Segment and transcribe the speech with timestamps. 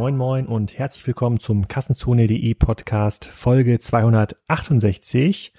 [0.00, 5.52] Moin Moin und herzlich willkommen zum Kassenzone.de Podcast Folge 268.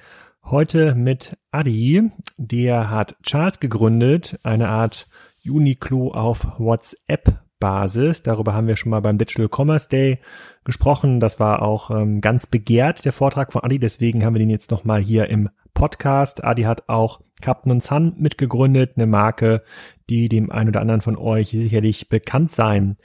[0.43, 5.07] Heute mit Adi, der hat Charles gegründet, eine Art
[5.45, 8.23] Uniqlo auf WhatsApp Basis.
[8.23, 10.17] Darüber haben wir schon mal beim Digital Commerce Day
[10.63, 11.19] gesprochen.
[11.19, 13.77] Das war auch ähm, ganz begehrt, der Vortrag von Adi.
[13.77, 16.43] Deswegen haben wir den jetzt nochmal hier im Podcast.
[16.43, 19.61] Adi hat auch Captain Sun mitgegründet, eine Marke,
[20.09, 22.97] die dem einen oder anderen von euch sicherlich bekannt sein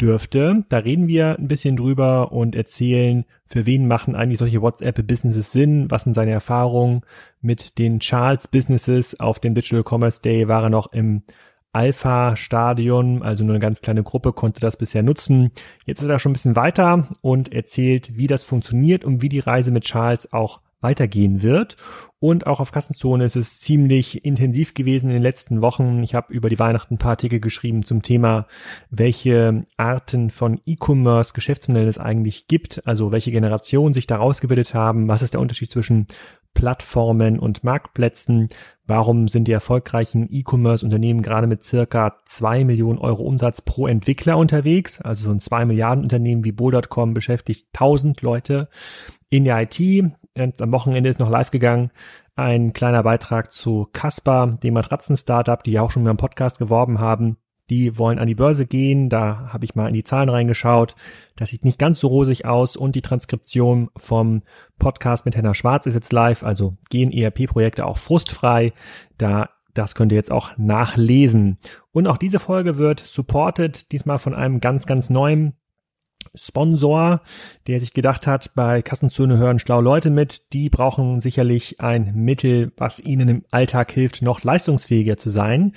[0.00, 0.64] dürfte.
[0.68, 5.90] Da reden wir ein bisschen drüber und erzählen, für wen machen eigentlich solche WhatsApp-Businesses Sinn,
[5.90, 7.02] was sind seine Erfahrungen
[7.40, 9.20] mit den Charles-Businesses.
[9.20, 11.22] Auf dem Digital Commerce Day war er noch im
[11.72, 15.52] Alpha-Stadion, also nur eine ganz kleine Gruppe konnte das bisher nutzen.
[15.84, 19.38] Jetzt ist er schon ein bisschen weiter und erzählt, wie das funktioniert und wie die
[19.38, 21.76] Reise mit Charles auch weitergehen wird.
[22.18, 26.02] Und auch auf Kassenzone ist es ziemlich intensiv gewesen in den letzten Wochen.
[26.02, 28.46] Ich habe über die Weihnachten ein paar Artikel geschrieben zum Thema,
[28.90, 35.08] welche Arten von E-Commerce Geschäftsmodellen es eigentlich gibt, also welche Generationen sich daraus gebildet haben,
[35.08, 36.08] was ist der Unterschied zwischen
[36.52, 38.48] Plattformen und Marktplätzen.
[38.86, 45.00] Warum sind die erfolgreichen E-Commerce-Unternehmen gerade mit circa zwei Millionen Euro Umsatz pro Entwickler unterwegs?
[45.00, 48.68] Also so ein zwei Milliarden Unternehmen wie Bo.com beschäftigt 1000 Leute
[49.30, 49.80] in der IT.
[50.36, 51.90] Und am Wochenende ist noch live gegangen
[52.40, 56.98] ein kleiner Beitrag zu Casper, dem Matratzen-Startup, die ja auch schon mal im Podcast geworben
[56.98, 57.36] haben.
[57.68, 59.10] Die wollen an die Börse gehen.
[59.10, 60.96] Da habe ich mal in die Zahlen reingeschaut.
[61.36, 62.76] Das sieht nicht ganz so rosig aus.
[62.76, 64.42] Und die Transkription vom
[64.78, 66.42] Podcast mit Henna Schwarz ist jetzt live.
[66.42, 68.72] Also gehen ERP-Projekte auch frustfrei.
[69.18, 71.58] Da das könnt ihr jetzt auch nachlesen.
[71.92, 75.54] Und auch diese Folge wird supported, diesmal von einem ganz, ganz neuen
[76.34, 77.22] Sponsor,
[77.66, 82.72] der sich gedacht hat, bei Kassenzone hören schlau Leute mit, die brauchen sicherlich ein Mittel,
[82.76, 85.72] was ihnen im Alltag hilft, noch leistungsfähiger zu sein.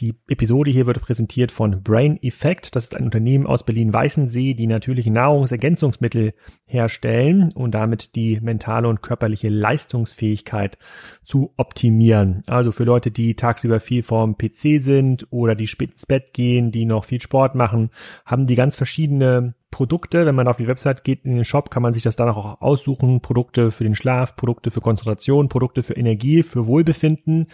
[0.00, 2.76] Die Episode hier wird präsentiert von Brain Effect.
[2.76, 6.32] Das ist ein Unternehmen aus Berlin-Weißensee, die natürliche Nahrungsergänzungsmittel
[6.64, 10.78] herstellen und damit die mentale und körperliche Leistungsfähigkeit
[11.24, 12.42] zu optimieren.
[12.46, 16.70] Also für Leute, die tagsüber viel vorm PC sind oder die spät ins Bett gehen,
[16.70, 17.90] die noch viel Sport machen,
[18.24, 20.26] haben die ganz verschiedene Produkte.
[20.26, 22.60] Wenn man auf die Website geht, in den Shop, kann man sich das danach auch
[22.60, 23.20] aussuchen.
[23.20, 27.46] Produkte für den Schlaf, Produkte für Konzentration, Produkte für Energie, für Wohlbefinden.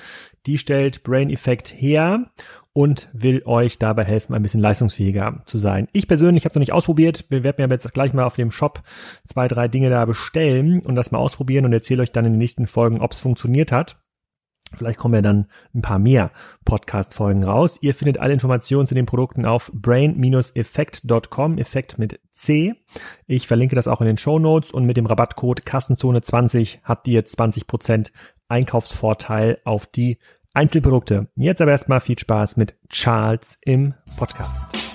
[0.47, 2.31] Die stellt Brain Effect her
[2.73, 5.89] und will euch dabei helfen, ein bisschen leistungsfähiger zu sein.
[5.93, 7.25] Ich persönlich habe es noch nicht ausprobiert.
[7.29, 8.83] Wir werden mir jetzt gleich mal auf dem Shop
[9.25, 12.39] zwei, drei Dinge da bestellen und das mal ausprobieren und erzähle euch dann in den
[12.39, 13.97] nächsten Folgen, ob es funktioniert hat.
[14.75, 16.31] Vielleicht kommen ja dann ein paar mehr
[16.65, 17.79] Podcast-Folgen raus.
[17.81, 22.75] Ihr findet alle Informationen zu den Produkten auf brain-effekt.com, Effekt mit C.
[23.27, 27.25] Ich verlinke das auch in den Show Notes und mit dem Rabattcode Kassenzone20 habt ihr
[27.25, 28.11] 20%
[28.49, 30.19] Einkaufsvorteil auf die
[30.53, 31.29] Einzelprodukte.
[31.37, 34.87] Jetzt aber erstmal viel Spaß mit Charles im Podcast.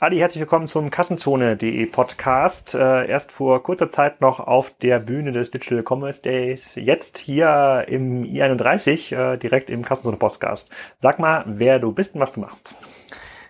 [0.00, 2.74] Adi, herzlich willkommen zum Kassenzone.de Podcast.
[2.74, 7.84] Äh, erst vor kurzer Zeit noch auf der Bühne des Digital Commerce Days, jetzt hier
[7.86, 10.68] im I31, äh, direkt im Kassenzone Podcast.
[10.98, 12.74] Sag mal, wer du bist und was du machst.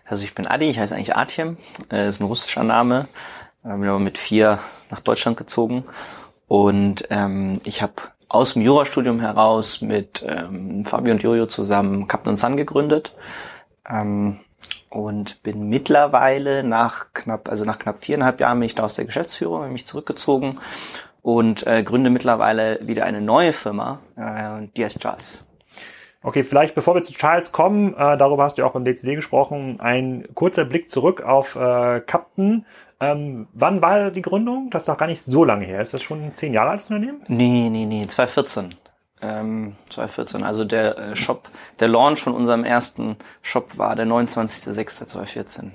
[0.05, 1.57] Also ich bin Adi, ich heiße eigentlich Artjem,
[1.91, 3.09] äh, ist ein russischer Name,
[3.63, 4.59] bin aber mit vier
[4.91, 5.85] nach Deutschland gezogen
[6.47, 7.95] und ähm, ich habe
[8.29, 13.15] aus dem Jurastudium heraus mit ähm, Fabio und Jojo zusammen Captain Sun gegründet.
[13.89, 14.41] Ähm,
[14.95, 19.05] und bin mittlerweile nach knapp, also nach knapp viereinhalb Jahren bin ich da aus der
[19.05, 20.61] Geschäftsführung, bin mich zurückgezogen
[21.23, 25.45] und äh, gründe mittlerweile wieder eine neue Firma, äh, die heißt Charles.
[26.23, 29.17] Okay, vielleicht bevor wir zu Charles kommen, äh, darüber hast du ja auch beim DCD
[29.17, 32.65] gesprochen, ein kurzer Blick zurück auf äh, Captain.
[33.01, 34.71] Ähm, wann war die Gründung?
[34.71, 35.83] Das ist doch gar nicht so lange her.
[35.83, 37.23] Ist das schon zehn Jahre altes Unternehmen?
[37.29, 38.75] Nee, nee, nee, 2014
[39.25, 40.43] ähm, 2014.
[40.43, 41.49] Also der äh, Shop,
[41.81, 45.71] der Launch von unserem ersten Shop war der 29.06.2014.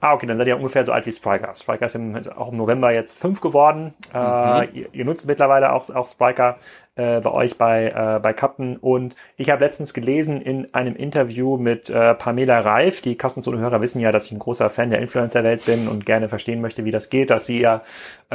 [0.00, 1.54] Ah, okay, dann seid ihr ungefähr so alt wie Spriker.
[1.56, 1.96] Spriker ist
[2.36, 3.94] auch im November jetzt fünf geworden.
[4.14, 4.62] Äh, mhm.
[4.62, 6.58] Äh, ihr, ihr, nutzt mittlerweile auch, auch Spriker
[6.98, 8.76] äh, bei euch bei, äh, bei Captain.
[8.76, 14.00] Und ich habe letztens gelesen in einem Interview mit äh, Pamela Reif, die Kassenzone-Hörer wissen
[14.00, 17.08] ja, dass ich ein großer Fan der Influencer-Welt bin und gerne verstehen möchte, wie das
[17.08, 17.82] geht, dass sie ja,
[18.30, 18.34] äh,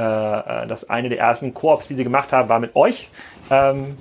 [0.63, 3.09] äh dass eine der ersten Koops, die sie gemacht haben, war mit euch.
[3.51, 3.97] Ähm,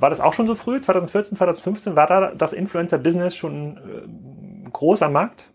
[0.00, 0.80] war das auch schon so früh?
[0.80, 5.48] 2014, 2015 war da das Influencer-Business schon äh, groß am Markt?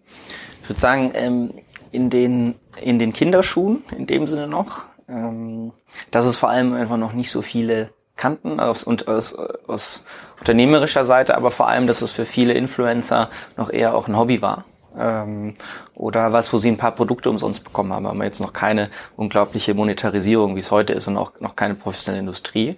[0.63, 1.52] Ich würde sagen, ähm,
[1.92, 4.86] in, den, in den Kinderschuhen, in dem Sinne noch.
[5.07, 5.72] Ähm,
[6.12, 9.36] dass es vor allem einfach noch nicht so viele kannten aus, und aus,
[9.68, 10.06] aus
[10.40, 14.42] unternehmerischer Seite, aber vor allem, dass es für viele Influencer noch eher auch ein Hobby
[14.42, 14.66] war.
[14.98, 15.56] Ähm,
[15.94, 19.74] oder was, wo sie ein paar Produkte umsonst bekommen haben, aber jetzt noch keine unglaubliche
[19.74, 22.78] Monetarisierung, wie es heute ist und auch noch keine professionelle Industrie.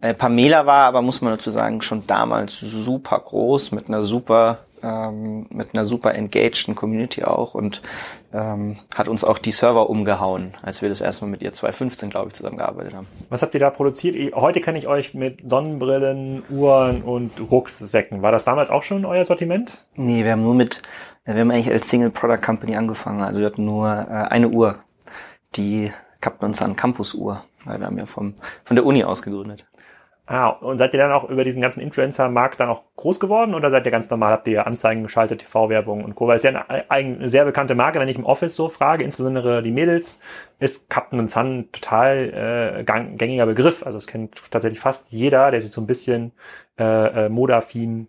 [0.00, 4.60] Äh, Pamela war aber, muss man dazu sagen, schon damals super groß mit einer super
[4.82, 7.82] ähm, mit einer super engageden Community auch und
[8.32, 12.10] ähm, hat uns auch die Server umgehauen, als wir das erste Mal mit ihr 2015,
[12.10, 13.06] glaube ich, zusammengearbeitet haben.
[13.28, 14.34] Was habt ihr da produziert?
[14.34, 18.22] Heute kenne ich euch mit Sonnenbrillen, Uhren und Rucksäcken.
[18.22, 19.86] War das damals auch schon euer Sortiment?
[19.96, 20.82] Nee, wir haben nur mit,
[21.24, 23.22] wir haben eigentlich als Single Product Company angefangen.
[23.22, 24.76] Also wir hatten nur äh, eine Uhr,
[25.56, 29.66] die Captain uns an Campus-Uhr, weil wir haben ja vom, von der Uni aus gegründet.
[30.24, 33.72] Ah, und seid ihr dann auch über diesen ganzen Influencer-Markt dann auch groß geworden oder
[33.72, 36.28] seid ihr ganz normal, habt ihr Anzeigen geschaltet, TV-Werbung und Co.
[36.28, 39.64] Weil es ja eine, eine, sehr bekannte Marke, wenn ich im Office so frage, insbesondere
[39.64, 40.20] die Mädels,
[40.60, 43.84] ist Captain Sun total äh, gängiger Begriff.
[43.84, 46.32] Also es kennt tatsächlich fast jeder, der sich so ein bisschen
[46.78, 48.06] äh, äh, modaffin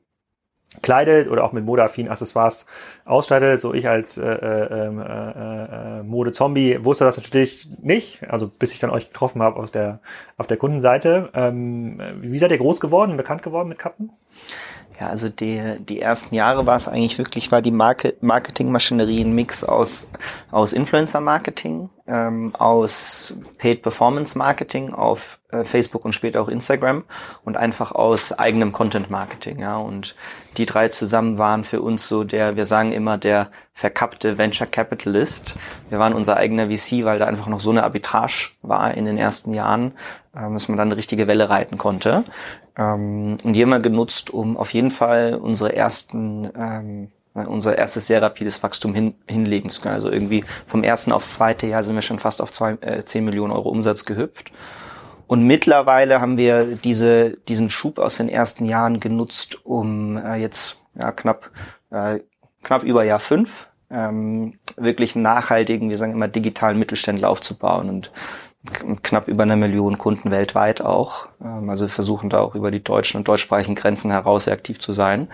[0.81, 2.65] kleidet oder auch mit modeaffinen Accessoires
[3.05, 3.61] ausstattet.
[3.61, 8.73] So ich als äh, äh, ähm, äh, äh, Mode-Zombie wusste das natürlich nicht, also bis
[8.73, 9.99] ich dann euch getroffen habe aus der,
[10.37, 11.29] auf der Kundenseite.
[11.33, 14.11] Ähm, wie seid ihr groß geworden, bekannt geworden mit Kappen?
[14.99, 19.33] Ja, also die, die ersten Jahre war es eigentlich wirklich, war die Marke, Marketingmaschinerie ein
[19.33, 20.11] Mix aus,
[20.51, 27.05] aus Influencer-Marketing, ähm, aus Paid Performance Marketing auf äh, Facebook und später auch Instagram
[27.43, 29.77] und einfach aus eigenem Content Marketing, ja.
[29.77, 30.15] Und
[30.57, 35.55] die drei zusammen waren für uns so der, wir sagen immer der verkappte Venture Capitalist.
[35.89, 39.17] Wir waren unser eigener VC, weil da einfach noch so eine Arbitrage war in den
[39.17, 39.93] ersten Jahren,
[40.35, 42.25] ähm, dass man dann eine richtige Welle reiten konnte.
[42.77, 48.07] Ähm, und die haben wir genutzt, um auf jeden Fall unsere ersten ähm, unser erstes
[48.07, 49.95] sehr rapides Wachstum hin, hinlegen zu können.
[49.95, 53.25] Also irgendwie vom ersten aufs zweite Jahr sind wir schon fast auf zwei, äh, 10
[53.25, 54.51] Millionen Euro Umsatz gehüpft.
[55.25, 60.77] Und mittlerweile haben wir diese, diesen Schub aus den ersten Jahren genutzt, um äh, jetzt
[60.93, 61.49] ja, knapp,
[61.89, 62.19] äh,
[62.61, 68.11] knapp über Jahr fünf ähm, wirklich nachhaltigen, wir sagen immer digitalen Mittelständler aufzubauen und
[69.01, 71.27] knapp über eine Million Kunden weltweit auch.
[71.44, 74.80] Ähm, also wir versuchen da auch über die deutschen und deutschsprachigen Grenzen heraus sehr aktiv
[74.80, 75.27] zu sein.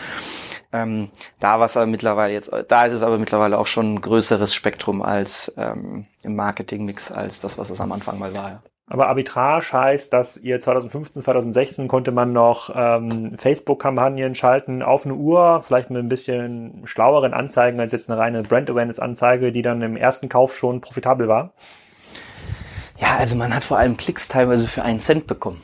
[0.71, 1.09] Ähm,
[1.39, 5.01] da war aber mittlerweile jetzt, da ist es aber mittlerweile auch schon ein größeres Spektrum
[5.01, 8.63] als ähm, im Marketingmix als das, was es am Anfang mal war.
[8.91, 15.13] Aber Arbitrage heißt, dass ihr 2015, 2016 konnte man noch ähm, Facebook-Kampagnen schalten auf eine
[15.13, 19.83] Uhr, vielleicht mit ein bisschen schlaueren Anzeigen als jetzt eine reine Brand Awareness-Anzeige, die dann
[19.83, 21.53] im ersten Kauf schon profitabel war.
[22.99, 25.61] Ja, also man hat vor allem Klicks teilweise für einen Cent bekommen.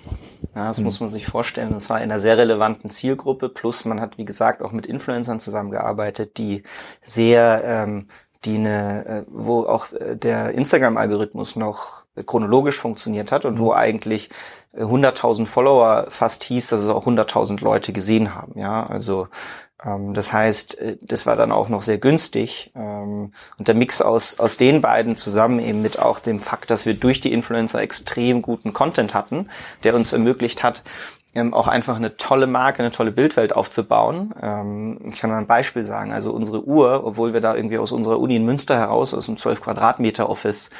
[0.55, 0.85] Ja, das mhm.
[0.85, 1.73] muss man sich vorstellen.
[1.73, 3.49] Das war in einer sehr relevanten Zielgruppe.
[3.49, 6.63] Plus man hat, wie gesagt, auch mit Influencern zusammengearbeitet, die
[7.01, 8.07] sehr, ähm,
[8.45, 13.59] die eine, äh, wo auch äh, der Instagram-Algorithmus noch chronologisch funktioniert hat und mhm.
[13.59, 14.29] wo eigentlich
[14.77, 18.57] 100.000 äh, Follower fast hieß, dass es auch 100.000 Leute gesehen haben.
[18.57, 19.27] Ja, also
[20.13, 22.71] das heißt, äh, das war dann auch noch sehr günstig.
[22.75, 26.85] Ähm, und der Mix aus, aus den beiden zusammen eben mit auch dem Fakt, dass
[26.85, 29.49] wir durch die Influencer extrem guten Content hatten,
[29.83, 30.83] der uns ermöglicht hat,
[31.35, 34.33] ähm, auch einfach eine tolle Marke, eine tolle Bildwelt aufzubauen.
[35.11, 36.13] ich kann mal ein Beispiel sagen.
[36.13, 39.37] Also unsere Uhr, obwohl wir da irgendwie aus unserer Uni in Münster heraus, aus einem
[39.37, 40.71] 12 Quadratmeter Office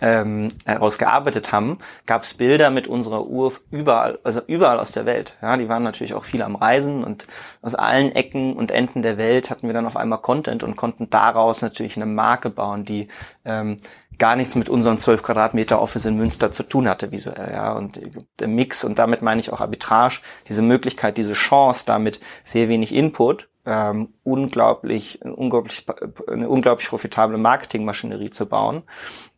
[0.00, 5.36] ähm, herausgearbeitet haben, gab es Bilder mit unserer Uhr überall, also überall aus der Welt.
[5.42, 7.26] Ja, die waren natürlich auch viel am Reisen und
[7.62, 11.10] aus allen Ecken und Enden der Welt hatten wir dann auf einmal Content und konnten
[11.10, 13.08] daraus natürlich eine Marke bauen, die
[13.44, 13.78] ähm,
[14.18, 17.72] gar nichts mit unserem 12 Quadratmeter Office in Münster zu tun hatte visuell, ja.
[17.72, 18.00] Und
[18.38, 22.94] der Mix, und damit meine ich auch Arbitrage, diese Möglichkeit, diese Chance, damit sehr wenig
[22.94, 25.86] Input ähm, unglaublich, unglaublich,
[26.28, 28.82] eine unglaublich profitable Marketingmaschinerie zu bauen,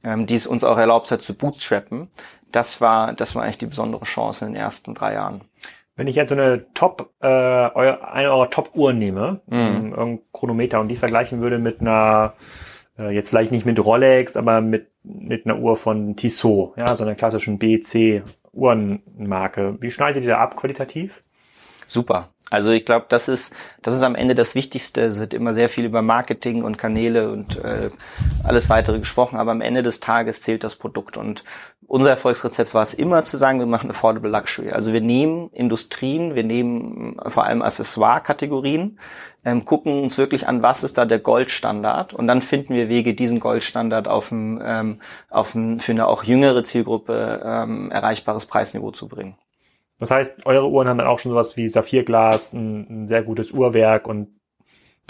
[0.05, 2.09] ähm, die es uns auch erlaubt hat zu bootstrappen.
[2.50, 5.43] Das war, das war eigentlich die besondere Chance in den ersten drei Jahren.
[5.97, 9.57] Wenn ich jetzt so eine Top, äh, eine eurer Top-Uhren nehme, mhm.
[9.57, 12.35] Ähm, irgendein Chronometer und die vergleichen würde mit einer,
[12.99, 17.05] äh, jetzt vielleicht nicht mit Rolex, aber mit, mit einer Uhr von Tissot, ja, so
[17.05, 19.76] einer klassischen BC Uhrenmarke.
[19.81, 21.23] Wie schneidet ihr da ab qualitativ?
[21.87, 22.32] Super.
[22.53, 25.01] Also ich glaube, das ist, das ist am Ende das Wichtigste.
[25.01, 27.89] Es wird immer sehr viel über Marketing und Kanäle und äh,
[28.45, 31.17] alles weitere gesprochen, aber am Ende des Tages zählt das Produkt.
[31.17, 31.45] Und
[31.87, 34.71] unser Erfolgsrezept war es immer zu sagen, wir machen Affordable Luxury.
[34.71, 38.99] Also wir nehmen Industrien, wir nehmen vor allem Accessoire-Kategorien,
[39.47, 43.15] ähm, gucken uns wirklich an, was ist da der Goldstandard und dann finden wir Wege,
[43.15, 48.91] diesen Goldstandard auf ein, ähm, auf ein für eine auch jüngere Zielgruppe ähm, erreichbares Preisniveau
[48.91, 49.37] zu bringen.
[50.03, 53.53] Das heißt, eure Uhren haben dann auch schon sowas wie Saphirglas, ein, ein sehr gutes
[53.53, 54.31] Uhrwerk und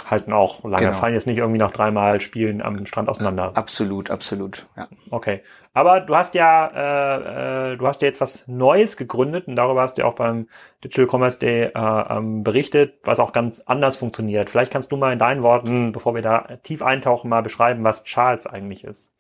[0.05, 0.85] halten auch lange.
[0.85, 0.93] Genau.
[0.99, 3.53] Fallen jetzt nicht irgendwie nach dreimal Spielen am Strand auseinander.
[3.55, 4.67] Absolut, absolut.
[4.77, 4.89] Ja.
[5.11, 5.41] Okay.
[5.73, 9.81] Aber du hast ja, äh, äh, du hast ja jetzt was Neues gegründet und darüber
[9.81, 10.49] hast du ja auch beim
[10.85, 14.51] Digital Commerce Day äh, ähm, berichtet, was auch ganz anders funktioniert.
[14.51, 18.05] Vielleicht kannst du mal in deinen Worten, bevor wir da tief eintauchen, mal beschreiben, was
[18.05, 19.11] Charles eigentlich ist.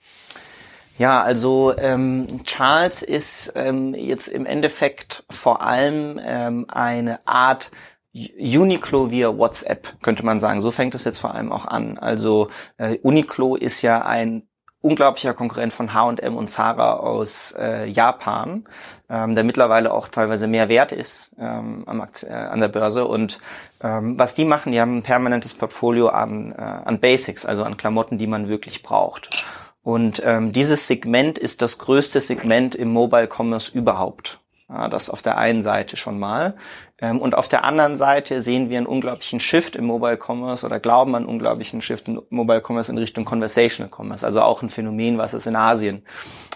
[0.98, 7.70] Ja, also ähm, Charles ist ähm, jetzt im Endeffekt vor allem ähm, eine Art
[8.14, 10.60] Uniqlo via WhatsApp, könnte man sagen.
[10.60, 11.98] So fängt es jetzt vor allem auch an.
[11.98, 14.46] Also äh, Uniqlo ist ja ein
[14.82, 18.64] unglaublicher Konkurrent von H&M und Zara aus äh, Japan,
[19.08, 23.06] ähm, der mittlerweile auch teilweise mehr wert ist ähm, am äh, an der Börse.
[23.06, 23.38] Und
[23.82, 27.76] ähm, was die machen, die haben ein permanentes Portfolio an, äh, an Basics, also an
[27.76, 29.41] Klamotten, die man wirklich braucht.
[29.82, 34.38] Und ähm, dieses Segment ist das größte Segment im Mobile Commerce überhaupt.
[34.68, 36.54] Ja, das auf der einen Seite schon mal.
[36.98, 40.78] Ähm, und auf der anderen Seite sehen wir einen unglaublichen Shift im Mobile Commerce oder
[40.78, 44.24] glauben an einen unglaublichen Shift im Mobile Commerce in Richtung Conversational Commerce.
[44.24, 46.04] Also auch ein Phänomen, was es in Asien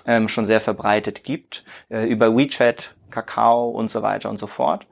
[0.06, 1.64] ähm, schon sehr verbreitet gibt.
[1.90, 4.86] Äh, über WeChat Kakao und so weiter und so fort.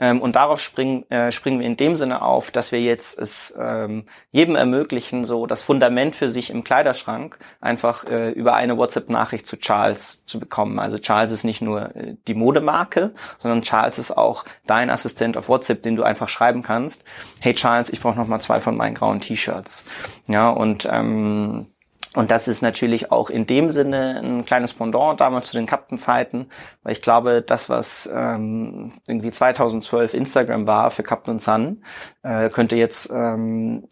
[0.00, 3.54] Ähm, und darauf springen, äh, springen wir in dem Sinne auf, dass wir jetzt es
[3.58, 9.46] ähm, jedem ermöglichen, so das Fundament für sich im Kleiderschrank einfach äh, über eine WhatsApp-Nachricht
[9.46, 10.78] zu Charles zu bekommen.
[10.78, 15.48] Also Charles ist nicht nur äh, die Modemarke, sondern Charles ist auch dein Assistent auf
[15.48, 17.04] WhatsApp, den du einfach schreiben kannst.
[17.40, 19.84] Hey Charles, ich brauche noch mal zwei von meinen grauen T-Shirts.
[20.26, 21.71] Ja und ähm,
[22.14, 26.48] und das ist natürlich auch in dem Sinne ein kleines Pendant damals zu den Captain-Zeiten,
[26.82, 31.82] weil ich glaube, das, was ähm, irgendwie 2012 Instagram war für Captain Sun,
[32.22, 33.88] äh, könnte jetzt ähm,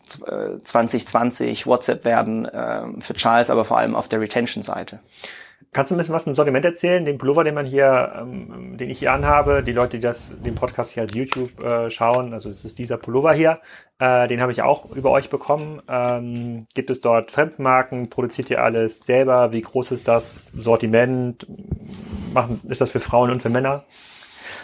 [0.64, 5.00] 2020 WhatsApp werden äh, für Charles, aber vor allem auf der Retention-Seite.
[5.72, 7.04] Kannst du ein bisschen was zum Sortiment erzählen?
[7.04, 10.56] Den Pullover, den man hier, ähm, den ich hier anhabe, die Leute, die das, den
[10.56, 13.60] Podcast hier als YouTube äh, schauen, also es ist dieser Pullover hier,
[14.00, 15.80] äh, den habe ich auch über euch bekommen.
[15.88, 18.10] Ähm, gibt es dort Fremdmarken?
[18.10, 19.52] Produziert ihr alles selber?
[19.52, 21.46] Wie groß ist das Sortiment?
[22.32, 23.84] Machen, ist das für Frauen und für Männer?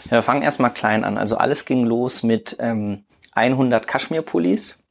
[0.06, 1.18] Ja, wir fangen erstmal klein an.
[1.18, 4.84] Also alles ging los mit ähm, 100 Kaschmir-Pullis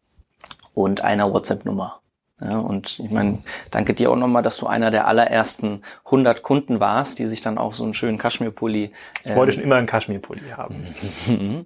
[0.73, 1.99] und einer WhatsApp-Nummer.
[2.41, 3.37] Ja, und ich meine,
[3.71, 7.57] danke dir auch nochmal, dass du einer der allerersten 100 Kunden warst, die sich dann
[7.57, 8.91] auch so einen schönen Kaschmirpulli.
[9.23, 10.93] Ich ähm, wollte schon immer einen Kaschmirpulli haben.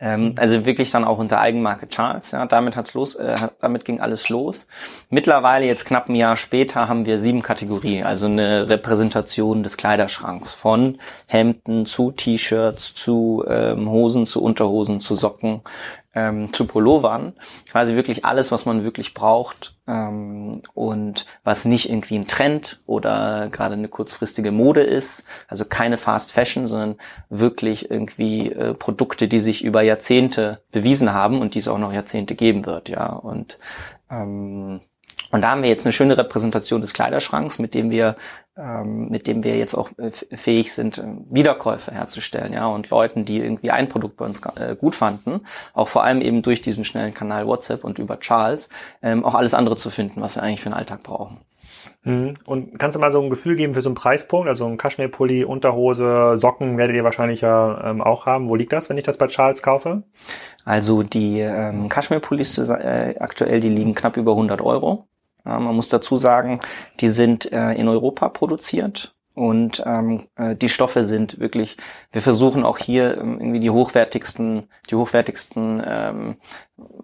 [0.00, 2.30] ähm, also wirklich dann auch unter Eigenmarke Charles.
[2.30, 4.66] Ja, damit hat's los, äh, damit ging alles los.
[5.10, 10.54] Mittlerweile jetzt knapp ein Jahr später haben wir sieben Kategorien, also eine Repräsentation des Kleiderschranks
[10.54, 15.60] von Hemden zu T-Shirts zu ähm, Hosen zu Unterhosen zu Socken
[16.14, 17.34] ähm, zu Pullovern.
[17.70, 19.81] Quasi wirklich alles, was man wirklich braucht ähm,
[20.74, 25.26] und was nicht irgendwie ein Trend oder gerade eine kurzfristige Mode ist.
[25.48, 26.96] Also keine Fast Fashion, sondern
[27.28, 31.92] wirklich irgendwie äh, Produkte, die sich über Jahrzehnte bewiesen haben und die es auch noch
[31.92, 32.88] Jahrzehnte geben wird.
[32.88, 33.58] Ja und
[34.10, 34.80] ähm,
[35.32, 38.16] und da haben wir jetzt eine schöne Repräsentation des Kleiderschranks, mit dem wir, ähm,
[38.84, 43.38] mit dem wir jetzt auch äh, fähig sind, äh, Wiederkäufe herzustellen, ja, und Leuten, die
[43.38, 45.40] irgendwie ein Produkt bei uns äh, gut fanden,
[45.72, 48.68] auch vor allem eben durch diesen schnellen Kanal WhatsApp und über Charles,
[49.02, 51.40] ähm, auch alles andere zu finden, was wir eigentlich für den Alltag brauchen.
[52.04, 52.36] Mhm.
[52.44, 54.48] Und kannst du mal so ein Gefühl geben für so einen Preispunkt?
[54.48, 58.48] Also ein Kaschmirpulli, Unterhose, Socken werdet ihr wahrscheinlich ja ähm, auch haben.
[58.48, 60.02] Wo liegt das, wenn ich das bei Charles kaufe?
[60.64, 65.06] Also die ähm, Kaschmirpullis äh, aktuell, die liegen knapp über 100 Euro.
[65.44, 66.60] Man muss dazu sagen,
[67.00, 71.78] die sind äh, in Europa produziert und ähm, äh, die Stoffe sind wirklich,
[72.10, 76.36] wir versuchen auch hier ähm, irgendwie die hochwertigsten, die hochwertigsten ähm,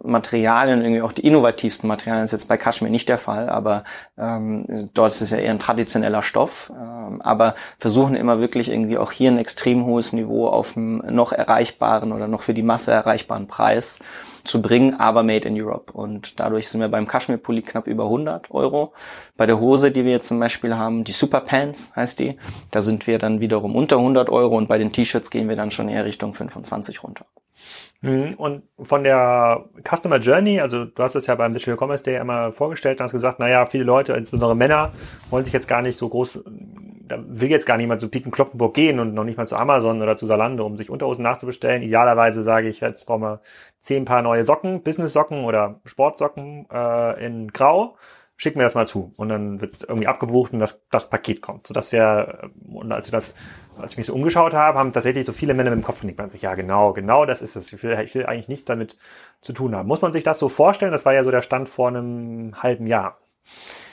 [0.03, 3.85] Materialien, irgendwie auch die innovativsten Materialien, ist jetzt bei Kaschmir nicht der Fall, aber
[4.17, 8.97] ähm, dort ist es ja eher ein traditioneller Stoff, ähm, aber versuchen immer wirklich irgendwie
[8.97, 12.93] auch hier ein extrem hohes Niveau auf einem noch erreichbaren oder noch für die Masse
[12.93, 14.01] erreichbaren Preis
[14.45, 15.93] zu bringen, aber made in Europe.
[15.93, 18.95] Und dadurch sind wir beim Kaschmir-Pulli knapp über 100 Euro.
[19.37, 22.39] Bei der Hose, die wir jetzt zum Beispiel haben, die Super Pants heißt die,
[22.71, 25.71] da sind wir dann wiederum unter 100 Euro und bei den T-Shirts gehen wir dann
[25.71, 27.27] schon eher Richtung 25 runter.
[28.01, 28.35] Mhm.
[28.35, 32.53] Und von der Customer Journey, also du hast es ja beim Digital Commerce Day einmal
[32.53, 34.93] vorgestellt und hast gesagt, naja, viele Leute, insbesondere Männer,
[35.31, 38.75] wollen sich jetzt gar nicht so groß, da will jetzt gar niemand zu Piken Kloppenburg
[38.75, 41.83] gehen und noch nicht mal zu Amazon oder zu Salando, um sich Unterhosen nachzubestellen.
[41.83, 43.41] Idealerweise sage ich, jetzt brauchen wir
[43.81, 47.97] zehn Paar neue Socken, Business-Socken oder Sportsocken äh, in Grau
[48.39, 49.13] schick mir das mal zu.
[49.17, 51.67] Und dann wird es irgendwie abgebucht und das, das Paket kommt.
[51.67, 53.35] So dass wir, und als ich das,
[53.81, 56.21] als ich mich so umgeschaut habe, haben tatsächlich so viele Männer mit dem Kopf genickt.
[56.21, 57.73] Also, ja, genau, genau, das ist es.
[57.73, 58.97] Ich will, ich will eigentlich nichts damit
[59.41, 59.89] zu tun haben.
[59.89, 60.93] Muss man sich das so vorstellen?
[60.93, 63.19] Das war ja so der Stand vor einem halben Jahr.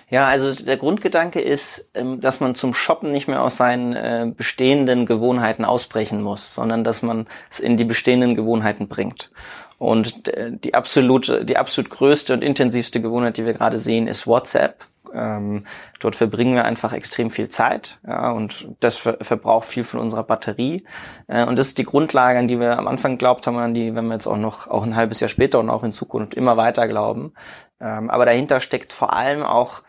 [0.09, 4.31] Ja, also der Grundgedanke ist, ähm, dass man zum Shoppen nicht mehr aus seinen äh,
[4.35, 9.31] bestehenden Gewohnheiten ausbrechen muss, sondern dass man es in die bestehenden Gewohnheiten bringt.
[9.77, 14.27] Und äh, die absolute, die absolut größte und intensivste Gewohnheit, die wir gerade sehen, ist
[14.27, 14.85] WhatsApp.
[15.15, 15.65] Ähm,
[15.99, 20.23] dort verbringen wir einfach extrem viel Zeit ja, und das ver verbraucht viel von unserer
[20.23, 20.85] Batterie.
[21.27, 23.95] Äh, und das ist die Grundlage, an die wir am Anfang glaubt haben, an die,
[23.95, 26.57] wenn wir jetzt auch noch auch ein halbes Jahr später und auch in Zukunft immer
[26.57, 27.33] weiter glauben.
[27.79, 29.83] Ähm, aber dahinter steckt vor allem auch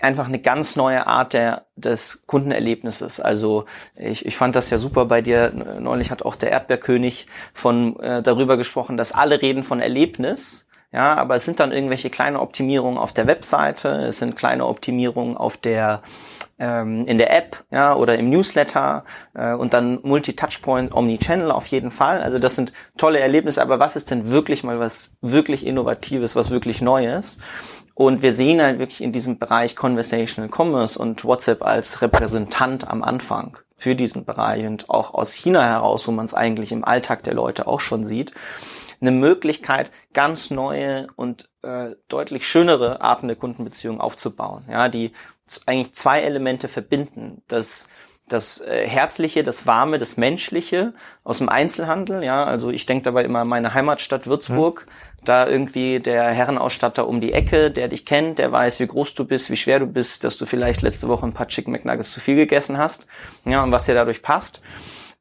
[0.00, 3.20] einfach eine ganz neue Art der, des Kundenerlebnisses.
[3.20, 5.50] Also ich, ich fand das ja super bei dir.
[5.80, 10.66] Neulich hat auch der Erdbeerkönig von äh, darüber gesprochen, dass alle reden von Erlebnis.
[10.92, 15.36] Ja, aber es sind dann irgendwelche kleine Optimierungen auf der Webseite, es sind kleine Optimierungen
[15.36, 16.02] auf der
[16.58, 19.04] ähm, in der App ja, oder im Newsletter
[19.34, 22.20] äh, und dann Multi-Touchpoint, Omni-Channel auf jeden Fall.
[22.20, 26.50] Also das sind tolle Erlebnisse, aber was ist denn wirklich mal was wirklich Innovatives, was
[26.50, 27.38] wirklich Neues?
[27.94, 33.02] Und wir sehen halt wirklich in diesem Bereich Conversational Commerce und WhatsApp als Repräsentant am
[33.02, 37.22] Anfang für diesen Bereich und auch aus China heraus, wo man es eigentlich im Alltag
[37.24, 38.32] der Leute auch schon sieht,
[39.00, 45.12] eine Möglichkeit, ganz neue und äh, deutlich schönere Arten der Kundenbeziehung aufzubauen, ja, die
[45.66, 47.42] eigentlich zwei Elemente verbinden.
[47.48, 47.88] Das
[48.32, 53.24] das äh, Herzliche, das Warme, das Menschliche aus dem Einzelhandel, ja, also ich denke dabei
[53.24, 55.24] immer an meine Heimatstadt Würzburg, mhm.
[55.24, 59.24] da irgendwie der Herrenausstatter um die Ecke, der dich kennt, der weiß, wie groß du
[59.24, 62.20] bist, wie schwer du bist, dass du vielleicht letzte Woche ein paar Chicken McNuggets zu
[62.20, 63.06] viel gegessen hast,
[63.44, 64.62] ja, und was dir dadurch passt.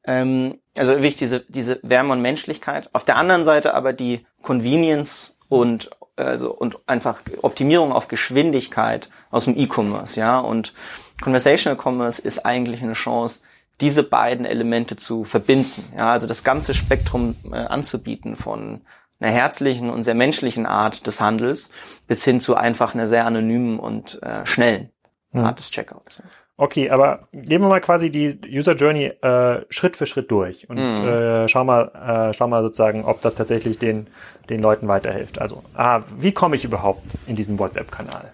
[0.05, 2.89] Ähm, also wirklich diese, diese Wärme und Menschlichkeit.
[2.93, 9.45] Auf der anderen Seite aber die Convenience und also und einfach Optimierung auf Geschwindigkeit aus
[9.45, 10.73] dem E-Commerce, ja, und
[11.21, 13.43] Conversational Commerce ist eigentlich eine Chance,
[13.81, 15.83] diese beiden Elemente zu verbinden.
[15.95, 18.81] Ja, also das ganze Spektrum äh, anzubieten von
[19.19, 21.71] einer herzlichen und sehr menschlichen Art des Handels
[22.07, 24.91] bis hin zu einfach einer sehr anonymen und äh, schnellen
[25.31, 25.45] hm.
[25.45, 26.21] Art des Checkouts.
[26.59, 30.77] Okay, aber gehen wir mal quasi die User Journey äh, Schritt für Schritt durch und
[30.77, 31.07] mhm.
[31.07, 34.07] äh, schau mal, äh, schau mal sozusagen, ob das tatsächlich den
[34.49, 35.39] den Leuten weiterhilft.
[35.39, 38.33] Also, ah, wie komme ich überhaupt in diesen WhatsApp-Kanal?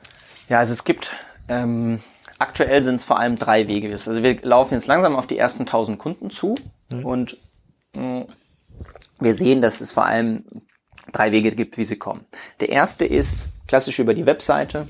[0.50, 1.16] Ja, also es gibt
[1.50, 2.00] ähm,
[2.38, 3.92] Aktuell sind es vor allem drei Wege.
[3.92, 6.56] Also wir laufen jetzt langsam auf die ersten 1000 Kunden zu
[6.92, 7.06] mhm.
[7.06, 7.38] und
[7.94, 8.28] mh, mm,
[9.20, 10.44] wir sehen, dass es vor allem
[11.14, 12.26] drei Wege gibt, wie sie kommen.
[12.60, 14.88] Der erste ist klassisch über die Webseite.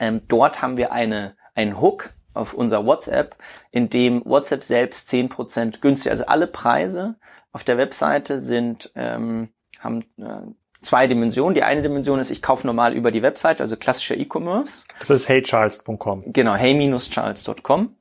[0.00, 3.36] Ähm, dort haben wir eine, einen Hook auf unser WhatsApp,
[3.70, 7.16] in dem WhatsApp selbst 10% günstiger, also alle Preise
[7.52, 9.48] auf der Webseite sind, ähm,
[9.78, 10.42] haben äh,
[10.82, 11.54] zwei Dimensionen.
[11.54, 14.86] Die eine Dimension ist, ich kaufe normal über die Website, also klassischer E-Commerce.
[14.98, 16.24] Das ist heycharles.com.
[16.32, 17.96] Genau, hey-charles.com.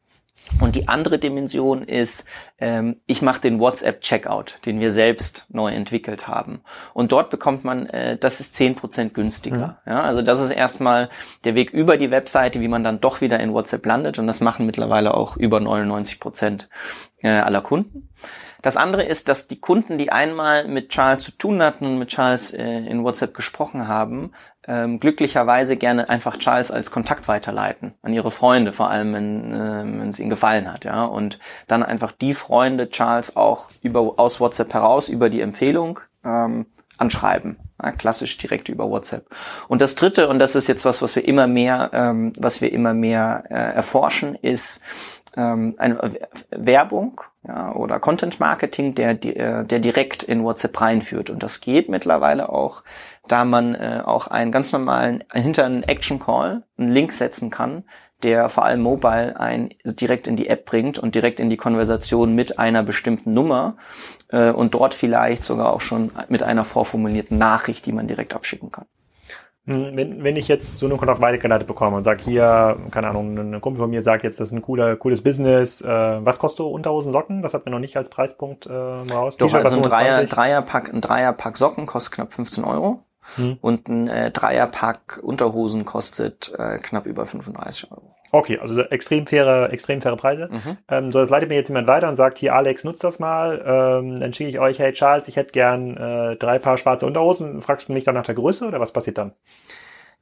[0.59, 2.25] Und die andere Dimension ist,
[2.59, 6.61] ähm, ich mache den WhatsApp-Checkout, den wir selbst neu entwickelt haben.
[6.93, 9.79] Und dort bekommt man, äh, das ist zehn Prozent günstiger.
[9.85, 9.91] Mhm.
[9.91, 11.09] Ja, also das ist erstmal
[11.43, 14.19] der Weg über die Webseite, wie man dann doch wieder in WhatsApp landet.
[14.19, 16.69] Und das machen mittlerweile auch über 99 Prozent
[17.21, 18.09] äh, aller Kunden.
[18.61, 22.09] Das andere ist, dass die Kunden, die einmal mit Charles zu tun hatten und mit
[22.09, 24.31] Charles äh, in WhatsApp gesprochen haben,
[24.67, 30.07] ähm, glücklicherweise gerne einfach Charles als Kontakt weiterleiten an ihre Freunde, vor allem wenn äh,
[30.09, 34.73] es ihnen gefallen hat, ja, und dann einfach die Freunde Charles auch über aus WhatsApp
[34.73, 36.65] heraus über die Empfehlung ähm,
[36.97, 39.25] anschreiben, ja, klassisch direkt über WhatsApp.
[39.67, 42.71] Und das Dritte und das ist jetzt was, was wir immer mehr, ähm, was wir
[42.71, 44.83] immer mehr äh, erforschen, ist
[45.35, 45.99] ähm, eine
[46.51, 51.29] Werbung ja, oder Content Marketing, der, äh, der direkt in WhatsApp reinführt.
[51.29, 52.83] Und das geht mittlerweile auch,
[53.27, 57.83] da man äh, auch einen ganz normalen, hinter einen Action Call einen Link setzen kann,
[58.23, 62.33] der vor allem mobile ein direkt in die App bringt und direkt in die Konversation
[62.33, 63.75] mit einer bestimmten Nummer
[64.29, 68.71] äh, und dort vielleicht sogar auch schon mit einer vorformulierten Nachricht, die man direkt abschicken
[68.71, 68.85] kann.
[69.65, 73.37] Hm, wenn, wenn ich jetzt so eine Kontakt weitergeleitet bekomme und sage hier, keine Ahnung,
[73.37, 76.57] ein Kumpel von mir sagt jetzt, das ist ein cooler, cooles Business, äh, was kostet
[76.57, 77.41] so Unterhosen Socken?
[77.41, 79.37] Das hat mir noch nicht als Preispunkt äh, raus.
[79.37, 83.03] Doch, also ein Dreier, Dreierpack, ein Dreierpack Socken kostet knapp 15 Euro
[83.35, 83.57] hm.
[83.61, 88.12] und ein äh, Dreierpack Unterhosen kostet äh, knapp über 35 Euro.
[88.35, 90.49] Okay, also extrem faire, extrem faire Preise.
[90.51, 90.77] Mhm.
[90.89, 93.61] Ähm, so, das leitet mir jetzt jemand weiter und sagt, hier Alex, nutzt das mal.
[93.63, 97.61] Ähm, dann schicke ich euch, hey Charles, ich hätte gern äh, drei Paar schwarze Unterhosen.
[97.61, 99.33] Fragst du mich dann nach der Größe oder was passiert dann?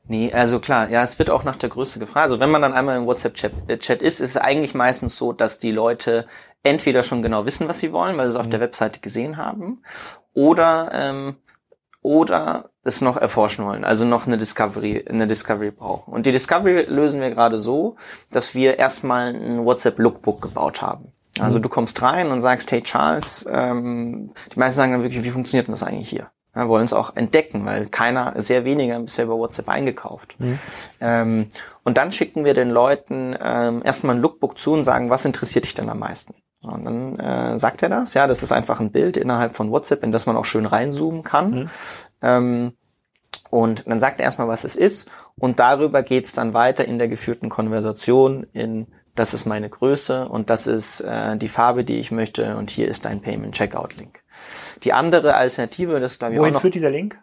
[0.10, 2.24] Nee, also klar, ja, es wird auch nach der Größe gefragt.
[2.24, 5.32] Also wenn man dann einmal im WhatsApp-Chat äh, Chat ist, ist es eigentlich meistens so,
[5.32, 6.26] dass die Leute
[6.64, 8.52] entweder schon genau wissen, was sie wollen, weil sie es auf mhm.
[8.52, 9.84] der Webseite gesehen haben,
[10.34, 11.38] oder ähm,
[12.02, 16.14] oder es noch erforschen wollen, also noch eine Discovery, eine Discovery brauchen.
[16.14, 17.96] Und die Discovery lösen wir gerade so,
[18.32, 21.12] dass wir erstmal ein WhatsApp Lookbook gebaut haben.
[21.40, 21.64] Also mhm.
[21.64, 25.68] du kommst rein und sagst, hey Charles, ähm, die meisten sagen dann wirklich, wie funktioniert
[25.68, 26.32] denn das eigentlich hier?
[26.54, 30.36] Wir wollen es auch entdecken, weil keiner, sehr weniger bisher über WhatsApp eingekauft.
[30.40, 30.60] Mhm.
[31.00, 31.46] Ähm,
[31.84, 35.66] und dann schicken wir den Leuten ähm, erstmal ein Lookbook zu und sagen, was interessiert
[35.66, 36.34] dich denn am meisten?
[36.62, 40.04] Und dann äh, sagt er das, ja, das ist einfach ein Bild innerhalb von WhatsApp,
[40.04, 41.52] in das man auch schön reinzoomen kann.
[41.52, 41.70] Mhm.
[42.22, 42.74] Ähm,
[43.50, 45.10] und dann sagt er erstmal, was es ist.
[45.38, 50.50] Und darüber geht's dann weiter in der geführten Konversation in das ist meine Größe und
[50.50, 54.24] das ist äh, die Farbe, die ich möchte und hier ist dein Payment Checkout Link.
[54.84, 57.20] Die andere Alternative, das glaube ich Wohin auch noch, führt dieser Link?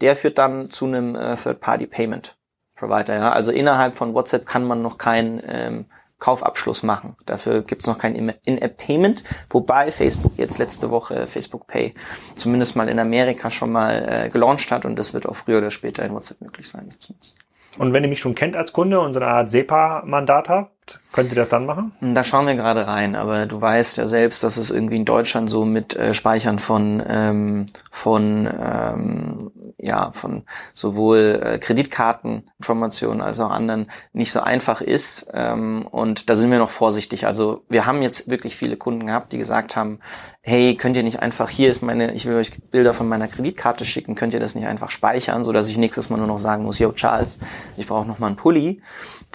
[0.00, 2.36] Der führt dann zu einem äh, Third Party Payment.
[2.76, 3.14] Provider.
[3.14, 3.32] Ja?
[3.32, 5.86] Also innerhalb von WhatsApp kann man noch kein ähm,
[6.18, 7.16] Kaufabschluss machen.
[7.26, 11.94] Dafür gibt's noch kein In-App-Payment, wobei Facebook jetzt letzte Woche Facebook Pay
[12.34, 15.70] zumindest mal in Amerika schon mal äh, gelauncht hat und das wird auch früher oder
[15.70, 17.34] später in WhatsApp möglich sein, das zu nutzen.
[17.78, 21.30] Und wenn ihr mich schon kennt als Kunde und so eine Art SEPA-Mandat habt, könnt
[21.30, 21.92] ihr das dann machen?
[22.00, 25.50] Da schauen wir gerade rein, aber du weißt ja selbst, dass es irgendwie in Deutschland
[25.50, 29.50] so mit äh, Speichern von ähm, von ähm,
[29.86, 30.44] ja von
[30.74, 36.58] sowohl äh, Kreditkarteninformationen als auch anderen nicht so einfach ist ähm, und da sind wir
[36.58, 37.26] noch vorsichtig.
[37.26, 40.00] Also wir haben jetzt wirklich viele Kunden gehabt, die gesagt haben,
[40.42, 43.84] hey, könnt ihr nicht einfach hier ist meine, ich will euch Bilder von meiner Kreditkarte
[43.84, 46.64] schicken, könnt ihr das nicht einfach speichern, so dass ich nächstes Mal nur noch sagen
[46.64, 47.38] muss, yo Charles,
[47.76, 48.82] ich brauche noch mal einen Pulli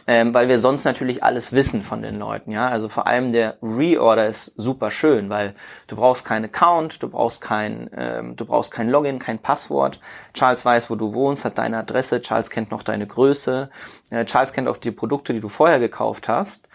[0.07, 2.67] ähm, weil wir sonst natürlich alles wissen von den Leuten, ja.
[2.67, 5.53] Also vor allem der Reorder ist super schön, weil
[5.87, 9.99] du brauchst keinen Account, du brauchst kein, ähm, du brauchst kein Login, kein Passwort.
[10.33, 13.69] Charles weiß, wo du wohnst, hat deine Adresse, Charles kennt noch deine Größe,
[14.09, 16.67] äh, Charles kennt auch die Produkte, die du vorher gekauft hast.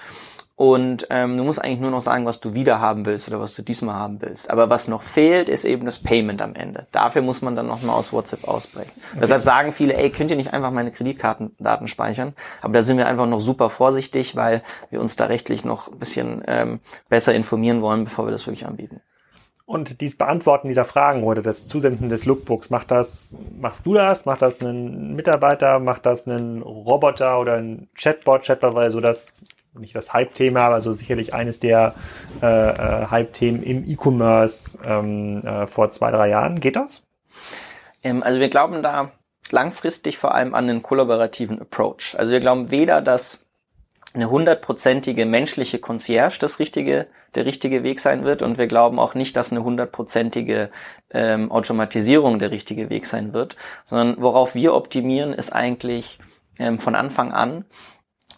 [0.56, 3.54] Und ähm, du musst eigentlich nur noch sagen, was du wieder haben willst oder was
[3.54, 4.48] du diesmal haben willst.
[4.48, 6.86] Aber was noch fehlt, ist eben das Payment am Ende.
[6.92, 8.92] Dafür muss man dann nochmal aus WhatsApp ausbrechen.
[9.10, 9.20] Okay.
[9.20, 12.32] Deshalb sagen viele, ey, könnt ihr nicht einfach meine Kreditkartendaten speichern?
[12.62, 15.98] Aber da sind wir einfach noch super vorsichtig, weil wir uns da rechtlich noch ein
[15.98, 19.02] bisschen ähm, besser informieren wollen, bevor wir das wirklich anbieten.
[19.66, 23.28] Und dieses Beantworten dieser Fragen oder das Zusenden des Lookbooks, macht das,
[23.60, 24.24] machst du das?
[24.24, 25.80] Macht das ein Mitarbeiter?
[25.80, 28.44] Macht das ein Roboter oder ein Chatbot?
[28.44, 29.34] Chatbot war ja so das
[29.78, 31.94] nicht das Hype-Thema, aber so sicherlich eines der
[32.42, 36.60] äh, äh, Hype-Themen im E-Commerce ähm, äh, vor zwei, drei Jahren.
[36.60, 37.02] Geht das?
[38.02, 39.12] Ähm, also wir glauben da
[39.50, 42.14] langfristig vor allem an einen kollaborativen Approach.
[42.18, 43.46] Also wir glauben weder, dass
[44.16, 49.14] eine hundertprozentige menschliche Concierge das richtige, der richtige Weg sein wird und wir glauben auch
[49.14, 50.70] nicht, dass eine hundertprozentige
[51.10, 56.18] ähm, Automatisierung der richtige Weg sein wird, sondern worauf wir optimieren, ist eigentlich
[56.58, 57.66] ähm, von Anfang an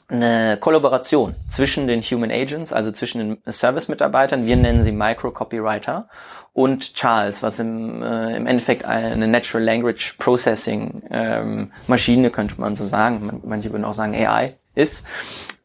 [0.09, 6.09] eine Kollaboration zwischen den Human Agents, also zwischen den Service-Mitarbeitern, wir nennen sie Micro-Copywriter,
[6.55, 12.75] und Charles, was im, äh, im Endeffekt eine Natural Language Processing ähm, Maschine, könnte man
[12.75, 15.07] so sagen, manche würden auch sagen AI ist.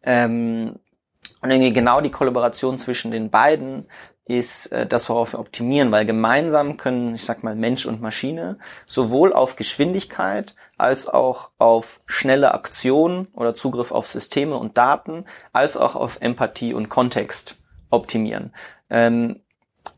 [0.03, 0.75] Ähm,
[1.41, 3.87] und irgendwie genau die Kollaboration zwischen den beiden
[4.25, 8.59] ist äh, das, worauf wir optimieren, weil gemeinsam können, ich sag mal, Mensch und Maschine
[8.85, 15.77] sowohl auf Geschwindigkeit als auch auf schnelle Aktionen oder Zugriff auf Systeme und Daten, als
[15.77, 17.55] auch auf Empathie und Kontext
[17.89, 18.53] optimieren.
[18.89, 19.39] Ähm,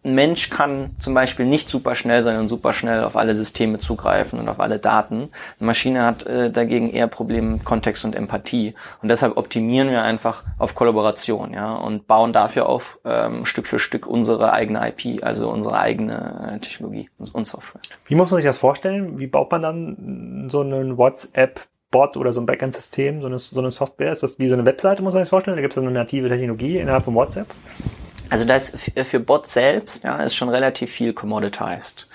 [0.06, 3.80] ein Mensch kann zum Beispiel nicht super schnell sein und super schnell auf alle Systeme
[3.80, 5.30] zugreifen und auf alle Daten.
[5.60, 8.76] Eine Maschine hat äh, dagegen eher Probleme mit Kontext und Empathie.
[9.02, 13.80] Und deshalb optimieren wir einfach auf Kollaboration, ja, und bauen dafür auf ähm, Stück für
[13.80, 17.82] Stück unsere eigene IP, also unsere eigene äh, Technologie und Software.
[18.06, 19.18] Wie muss man sich das vorstellen?
[19.18, 23.60] Wie baut man dann so einen WhatsApp Bot oder so ein Backend-System, so eine, so
[23.60, 24.12] eine Software?
[24.12, 25.58] Ist das wie so eine Webseite, muss man sich vorstellen?
[25.58, 27.48] Da gibt es eine native Technologie innerhalb von WhatsApp?
[28.30, 32.08] Also das für Bot selbst, ja, ist schon relativ viel commoditized.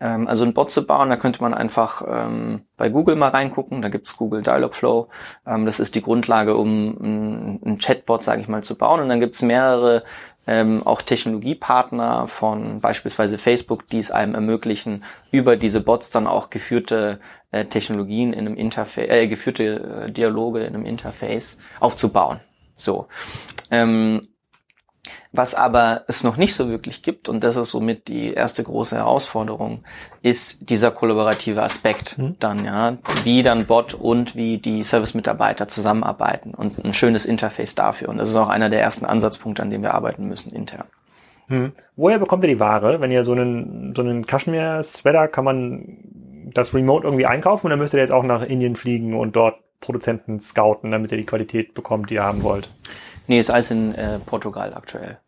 [0.00, 3.82] Ähm, also ein Bot zu bauen, da könnte man einfach ähm, bei Google mal reingucken,
[3.82, 5.08] da gibt's Google Dialogflow.
[5.46, 9.00] Ähm, das ist die Grundlage, um ein, ein Chatbot, sage ich mal, zu bauen.
[9.00, 10.04] Und dann gibt's mehrere
[10.46, 16.48] ähm, auch Technologiepartner von beispielsweise Facebook, die es einem ermöglichen, über diese Bots dann auch
[16.50, 22.40] geführte äh, Technologien in einem Interface, äh, geführte äh, Dialoge in einem Interface aufzubauen.
[22.76, 23.08] So.
[23.70, 24.28] Ähm,
[25.38, 28.96] was aber es noch nicht so wirklich gibt, und das ist somit die erste große
[28.96, 29.84] Herausforderung,
[30.20, 32.34] ist dieser kollaborative Aspekt mhm.
[32.40, 38.08] dann, ja, wie dann Bot und wie die Service-Mitarbeiter zusammenarbeiten und ein schönes Interface dafür.
[38.08, 40.86] Und das ist auch einer der ersten Ansatzpunkte, an dem wir arbeiten müssen intern.
[41.46, 41.72] Hm.
[41.94, 43.00] Woher bekommt ihr die Ware?
[43.00, 45.98] Wenn ihr so einen, so einen Kaschmir-Sweater, kann man
[46.52, 49.54] das remote irgendwie einkaufen und dann müsst ihr jetzt auch nach Indien fliegen und dort
[49.80, 52.68] Produzenten scouten, damit ihr die Qualität bekommt, die ihr haben wollt?
[53.28, 55.18] Nee, ist alles in äh, Portugal aktuell.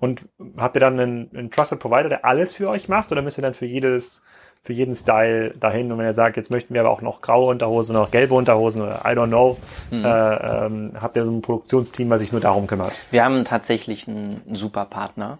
[0.00, 0.22] Und
[0.56, 3.42] habt ihr dann einen, einen Trusted Provider, der alles für euch macht, oder müsst ihr
[3.42, 4.22] dann für jedes,
[4.62, 5.92] für jeden Style dahin?
[5.92, 8.34] Und wenn ihr sagt, jetzt möchten wir aber auch noch graue Unterhosen oder noch gelbe
[8.34, 9.58] Unterhosen oder I don't know,
[9.90, 10.04] mhm.
[10.04, 12.92] äh, ähm, habt ihr so ein Produktionsteam, was sich nur darum kümmert?
[13.10, 15.38] Wir haben tatsächlich einen, super Partner,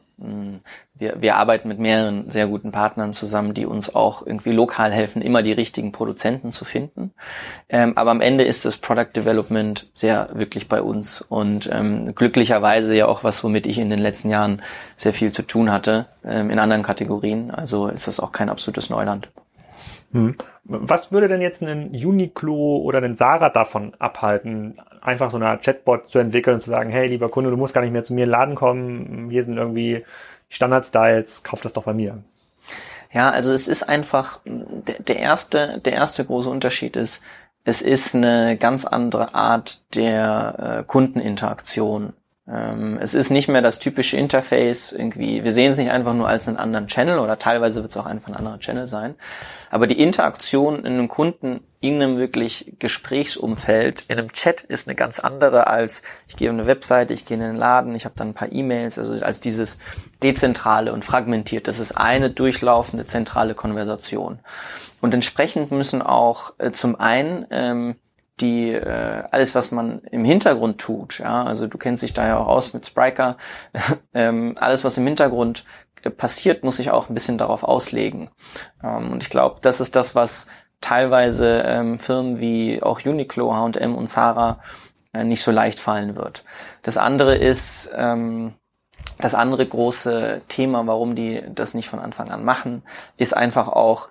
[0.94, 5.22] wir, wir arbeiten mit mehreren sehr guten Partnern zusammen, die uns auch irgendwie lokal helfen,
[5.22, 7.12] immer die richtigen Produzenten zu finden.
[7.68, 12.94] Ähm, aber am Ende ist das Product Development sehr wirklich bei uns und ähm, glücklicherweise
[12.94, 14.62] ja auch was, womit ich in den letzten Jahren
[14.96, 17.50] sehr viel zu tun hatte ähm, in anderen Kategorien.
[17.50, 19.28] Also ist das auch kein absolutes Neuland.
[20.12, 20.36] Hm.
[20.64, 25.64] Was würde denn jetzt einen Uniqlo oder einen Sarah davon abhalten, einfach so eine Art
[25.64, 28.14] Chatbot zu entwickeln und zu sagen, hey, lieber Kunde, du musst gar nicht mehr zu
[28.14, 30.04] mir in den Laden kommen, hier sind irgendwie
[30.48, 32.18] Standard-Styles, kauf das doch bei mir.
[33.12, 37.22] Ja, also es ist einfach, der, der erste, der erste große Unterschied ist,
[37.64, 42.14] es ist eine ganz andere Art der äh, Kundeninteraktion.
[42.48, 45.44] Ähm, es ist nicht mehr das typische Interface irgendwie.
[45.44, 48.06] Wir sehen es nicht einfach nur als einen anderen Channel oder teilweise wird es auch
[48.06, 49.14] einfach ein anderer Channel sein.
[49.70, 54.94] Aber die Interaktion in einem Kunden in einem wirklich Gesprächsumfeld, in einem Chat ist eine
[54.94, 58.14] ganz andere als ich gehe auf eine Webseite, ich gehe in den Laden, ich habe
[58.18, 59.78] dann ein paar E-Mails, also als dieses
[60.22, 61.68] dezentrale und fragmentiert.
[61.68, 64.40] Das ist eine durchlaufende zentrale Konversation.
[65.00, 67.96] Und entsprechend müssen auch äh, zum einen ähm,
[68.40, 72.38] die äh, alles, was man im Hintergrund tut, ja, also du kennst dich da ja
[72.38, 73.36] auch aus mit Spriker,
[74.14, 75.64] ähm, alles, was im Hintergrund
[76.02, 78.30] äh, passiert, muss sich auch ein bisschen darauf auslegen.
[78.82, 80.46] Ähm, und ich glaube, das ist das, was
[80.80, 84.60] teilweise ähm, Firmen wie auch Uniqlo, H&M und Zara
[85.12, 86.44] äh, nicht so leicht fallen wird.
[86.82, 88.54] Das andere ist ähm,
[89.18, 92.82] das andere große Thema, warum die das nicht von Anfang an machen,
[93.16, 94.08] ist einfach auch,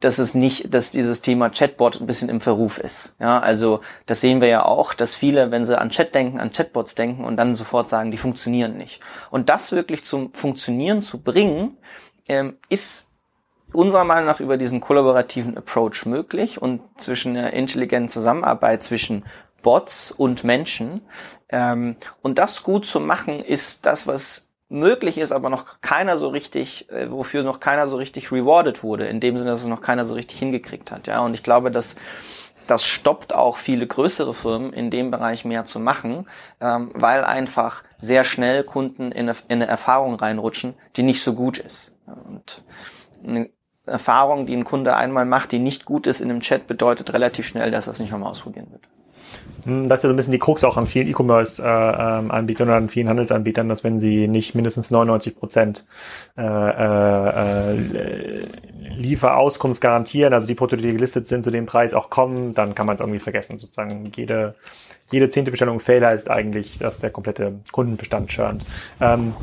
[0.00, 3.16] dass es nicht, dass dieses Thema Chatbot ein bisschen im Verruf ist.
[3.20, 6.52] Ja, also das sehen wir ja auch, dass viele, wenn sie an Chat denken, an
[6.52, 9.00] Chatbots denken und dann sofort sagen, die funktionieren nicht.
[9.30, 11.76] Und das wirklich zum Funktionieren zu bringen,
[12.28, 13.05] ähm, ist
[13.76, 19.24] unserer Meinung nach über diesen kollaborativen Approach möglich und zwischen der intelligenten Zusammenarbeit zwischen
[19.62, 21.02] Bots und Menschen.
[21.48, 26.28] Ähm, und das gut zu machen, ist das, was möglich ist, aber noch keiner so
[26.28, 29.80] richtig, äh, wofür noch keiner so richtig rewarded wurde, in dem Sinne, dass es noch
[29.80, 31.06] keiner so richtig hingekriegt hat.
[31.06, 31.96] Ja, und ich glaube, dass
[32.66, 36.26] das stoppt auch viele größere Firmen in dem Bereich mehr zu machen,
[36.60, 41.34] ähm, weil einfach sehr schnell Kunden in eine, in eine Erfahrung reinrutschen, die nicht so
[41.34, 41.94] gut ist.
[42.06, 42.62] Und
[43.24, 43.50] eine
[43.86, 47.46] Erfahrung, die ein Kunde einmal macht, die nicht gut ist in einem Chat, bedeutet relativ
[47.46, 48.82] schnell, dass er es nicht nochmal ausprobieren wird.
[49.64, 52.88] Hm, das ist ja so ein bisschen die Krux auch an vielen E-Commerce-Anbietern oder an
[52.88, 55.84] vielen Handelsanbietern, dass wenn sie nicht mindestens 99 Prozent
[56.38, 57.76] äh, äh,
[58.94, 62.86] Lieferauskunft garantieren, also die Produkte, die gelistet sind, zu dem Preis auch kommen, dann kann
[62.86, 63.58] man es irgendwie vergessen.
[63.58, 64.54] Sozusagen jede,
[65.10, 68.64] jede zehnte Bestellung Fehler ist eigentlich, dass der komplette Kundenbestand churnt.
[69.00, 69.34] Ähm,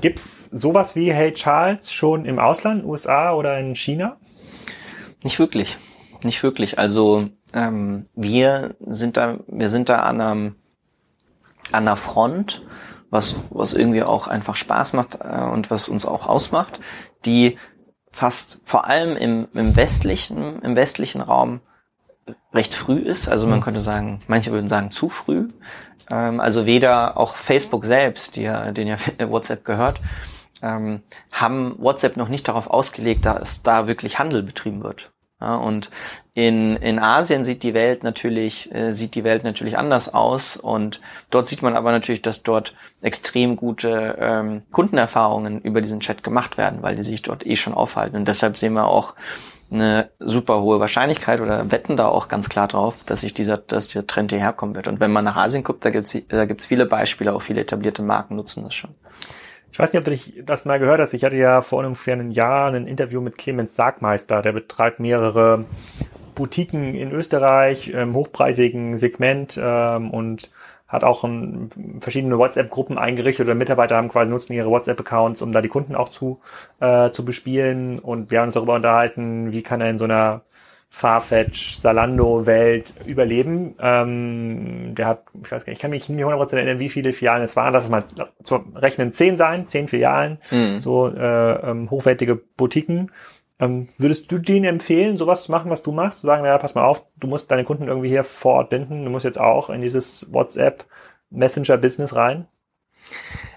[0.00, 4.16] Gibt es sowas wie Hey Charles schon im Ausland, USA oder in China?
[5.22, 5.76] Nicht wirklich.
[6.22, 6.78] Nicht wirklich.
[6.78, 10.54] Also ähm, wir sind da, wir sind da an einem,
[11.72, 12.62] an einer Front,
[13.10, 16.80] was, was irgendwie auch einfach Spaß macht äh, und was uns auch ausmacht,
[17.24, 17.58] die
[18.10, 21.60] fast vor allem im, im westlichen, im westlichen Raum
[22.52, 23.28] recht früh ist.
[23.28, 23.62] Also man mhm.
[23.62, 25.48] könnte sagen, manche würden sagen zu früh.
[26.10, 30.00] Ähm, also weder auch Facebook selbst, die ja, den ja WhatsApp gehört,
[30.62, 35.10] ähm, haben WhatsApp noch nicht darauf ausgelegt, dass da wirklich Handel betrieben wird.
[35.40, 35.90] Ja, und
[36.32, 40.56] in, in Asien sieht die Welt natürlich, äh, sieht die Welt natürlich anders aus.
[40.56, 46.22] Und dort sieht man aber natürlich, dass dort extrem gute ähm, Kundenerfahrungen über diesen Chat
[46.22, 48.16] gemacht werden, weil die sich dort eh schon aufhalten.
[48.16, 49.14] Und deshalb sehen wir auch
[49.74, 53.88] eine super hohe Wahrscheinlichkeit oder wetten da auch ganz klar drauf, dass sich dieser, dass
[53.88, 54.88] dieser Trend hierher kommen wird.
[54.88, 58.02] Und wenn man nach Asien guckt, da gibt's da gibt's viele Beispiele, auch viele etablierte
[58.02, 58.94] Marken nutzen das schon.
[59.72, 61.14] Ich weiß nicht, ob du das mal gehört hast.
[61.14, 64.40] Ich hatte ja vor ungefähr einem Jahr ein Interview mit Clemens Sargmeister.
[64.40, 65.64] Der betreibt mehrere
[66.36, 70.48] Boutiquen in Österreich im hochpreisigen Segment ähm, und
[70.94, 75.60] hat auch ein, verschiedene WhatsApp-Gruppen eingerichtet oder Mitarbeiter haben quasi nutzen ihre WhatsApp-Accounts, um da
[75.60, 76.40] die Kunden auch zu,
[76.80, 77.98] äh, zu bespielen.
[77.98, 80.42] Und wir haben uns darüber unterhalten, wie kann er in so einer
[80.94, 83.74] Farfetch, Salando-Welt überleben.
[83.80, 86.88] Ähm, der hat, ich weiß gar nicht, ich kann mich nicht mehr 100% erinnern, wie
[86.88, 87.72] viele Filialen es waren.
[87.72, 88.04] Lass es mal
[88.44, 90.78] zu rechnen, zehn sein, zehn Filialen, mhm.
[90.78, 93.10] so äh, ähm, hochwertige Boutiquen.
[93.60, 96.20] Ähm, würdest du denen empfehlen, sowas zu machen, was du machst?
[96.20, 99.04] Zu sagen, naja, pass mal auf, du musst deine Kunden irgendwie hier vor Ort binden,
[99.04, 100.84] du musst jetzt auch in dieses WhatsApp
[101.30, 102.48] Messenger-Business rein?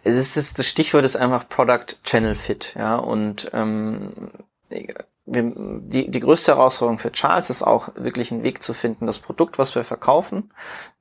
[0.04, 4.32] Es ist das Stichwort ist einfach Product Channel Fit, ja, und ähm,
[4.70, 9.58] die, die größte Herausforderung für Charles ist auch wirklich einen Weg zu finden, das Produkt,
[9.58, 10.54] was wir verkaufen,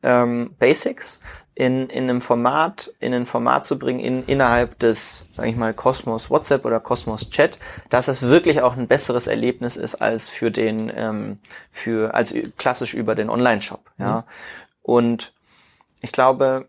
[0.03, 1.21] ähm, Basics,
[1.57, 5.73] in, in einem Format, in ein Format zu bringen, in, innerhalb des, sage ich mal,
[5.73, 10.51] Cosmos WhatsApp oder Cosmos Chat, dass es wirklich auch ein besseres Erlebnis ist als für
[10.51, 11.39] den, ähm,
[11.71, 14.19] für, als klassisch über den Online-Shop, ja.
[14.19, 14.23] Mhm.
[14.83, 15.33] Und
[16.03, 16.69] ich glaube,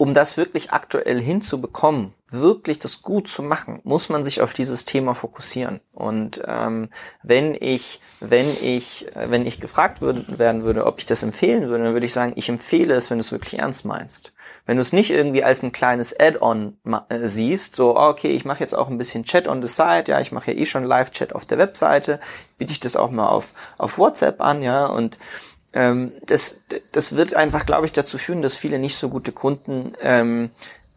[0.00, 4.86] um das wirklich aktuell hinzubekommen, wirklich das gut zu machen, muss man sich auf dieses
[4.86, 5.80] Thema fokussieren.
[5.92, 6.88] Und ähm,
[7.22, 11.84] wenn ich, wenn ich, wenn ich gefragt würde, werden würde, ob ich das empfehlen würde,
[11.84, 14.32] dann würde ich sagen, ich empfehle es, wenn du es wirklich ernst meinst.
[14.64, 16.78] Wenn du es nicht irgendwie als ein kleines Add-on
[17.10, 20.04] äh, siehst, so oh, okay, ich mache jetzt auch ein bisschen Chat on the side,
[20.06, 22.20] ja, ich mache ja eh schon Live-Chat auf der Webseite,
[22.56, 25.18] biete ich das auch mal auf auf WhatsApp an, ja, und
[25.72, 26.60] ähm, das,
[26.92, 30.50] das wird einfach, glaube ich, dazu führen, dass viele nicht so gute Kunden, ähm,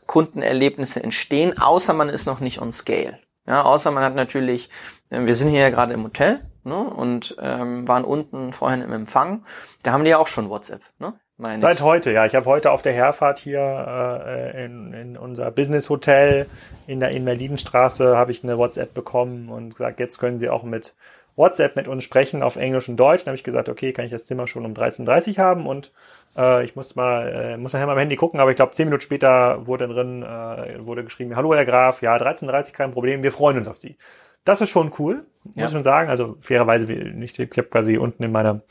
[0.05, 3.19] Kundenerlebnisse entstehen, außer man ist noch nicht on scale.
[3.47, 4.69] Ja, außer man hat natürlich,
[5.09, 8.93] äh, wir sind hier ja gerade im Hotel, ne, und ähm, waren unten vorhin im
[8.93, 9.45] Empfang.
[9.83, 10.81] Da haben die ja auch schon WhatsApp.
[10.99, 11.13] Ne?
[11.57, 12.25] Seit heute, ja.
[12.25, 16.47] Ich habe heute auf der Herfahrt hier äh, in, in unser Business Hotel
[16.85, 20.93] in der Invalidenstraße habe ich eine WhatsApp bekommen und gesagt, jetzt können Sie auch mit
[21.35, 23.23] WhatsApp mit uns sprechen auf Englisch und Deutsch.
[23.23, 25.91] Dann habe ich gesagt, okay, kann ich das Zimmer schon um 13.30 Uhr haben und
[26.37, 28.85] äh, ich muss mal, äh, muss nachher mal am Handy gucken, aber ich glaube, zehn
[28.85, 33.23] Minuten später wurde drin, äh, wurde geschrieben, hallo Herr Graf, ja, 13.30 Uhr kein Problem,
[33.23, 33.97] wir freuen uns auf Sie.
[34.45, 35.65] Das ist schon cool, muss ja.
[35.65, 36.09] ich schon sagen.
[36.09, 38.61] Also fairerweise nicht, ich habe quasi unten in meiner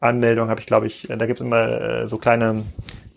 [0.00, 2.62] Anmeldung habe ich, glaube ich, da gibt es immer äh, so kleine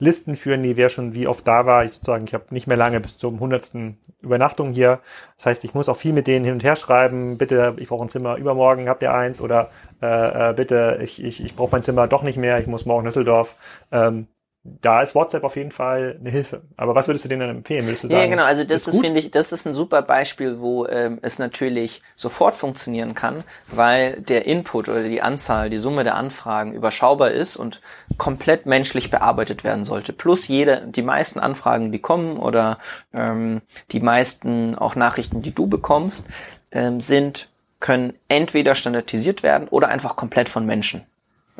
[0.01, 1.85] Listen führen, die wer schon wie oft da war.
[1.85, 4.99] Ich sozusagen, ich habe nicht mehr lange bis zum hundertsten Übernachtung hier.
[5.37, 7.37] Das heißt, ich muss auch viel mit denen hin und her schreiben.
[7.37, 9.41] Bitte, ich brauche ein Zimmer übermorgen, habt ihr eins?
[9.41, 9.69] Oder
[10.01, 13.05] äh, äh, bitte, ich, ich, ich brauche mein Zimmer doch nicht mehr, ich muss morgen
[13.05, 13.55] Düsseldorf.
[13.91, 14.27] Ähm,
[14.63, 16.61] da ist WhatsApp auf jeden Fall eine Hilfe.
[16.77, 17.85] Aber was würdest du denen dann empfehlen?
[17.85, 18.43] Würdest du sagen, ja, genau.
[18.43, 22.03] Also das ist, ist finde ich, das ist ein super Beispiel, wo ähm, es natürlich
[22.15, 27.55] sofort funktionieren kann, weil der Input oder die Anzahl, die Summe der Anfragen überschaubar ist
[27.57, 27.81] und
[28.17, 30.13] komplett menschlich bearbeitet werden sollte.
[30.13, 32.77] Plus jede, die meisten Anfragen, die kommen oder
[33.13, 36.27] ähm, die meisten auch Nachrichten, die du bekommst,
[36.71, 41.01] ähm, sind können entweder standardisiert werden oder einfach komplett von Menschen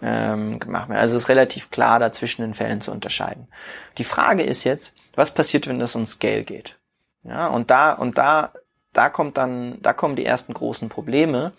[0.01, 0.99] ähm, gemacht werden.
[0.99, 3.47] Also es ist relativ klar, da zwischen den Fällen zu unterscheiden.
[3.97, 6.77] Die Frage ist jetzt, was passiert, wenn das um Scale geht?
[7.23, 8.53] Ja, und da, und da,
[8.93, 11.53] da kommt dann, da kommen die ersten großen Probleme.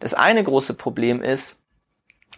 [0.00, 1.60] Das eine große Problem ist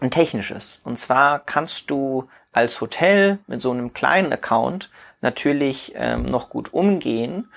[0.01, 0.81] ein technisches.
[0.85, 6.73] Und zwar kannst du als Hotel mit so einem kleinen Account natürlich ähm, noch gut
[6.73, 7.51] umgehen.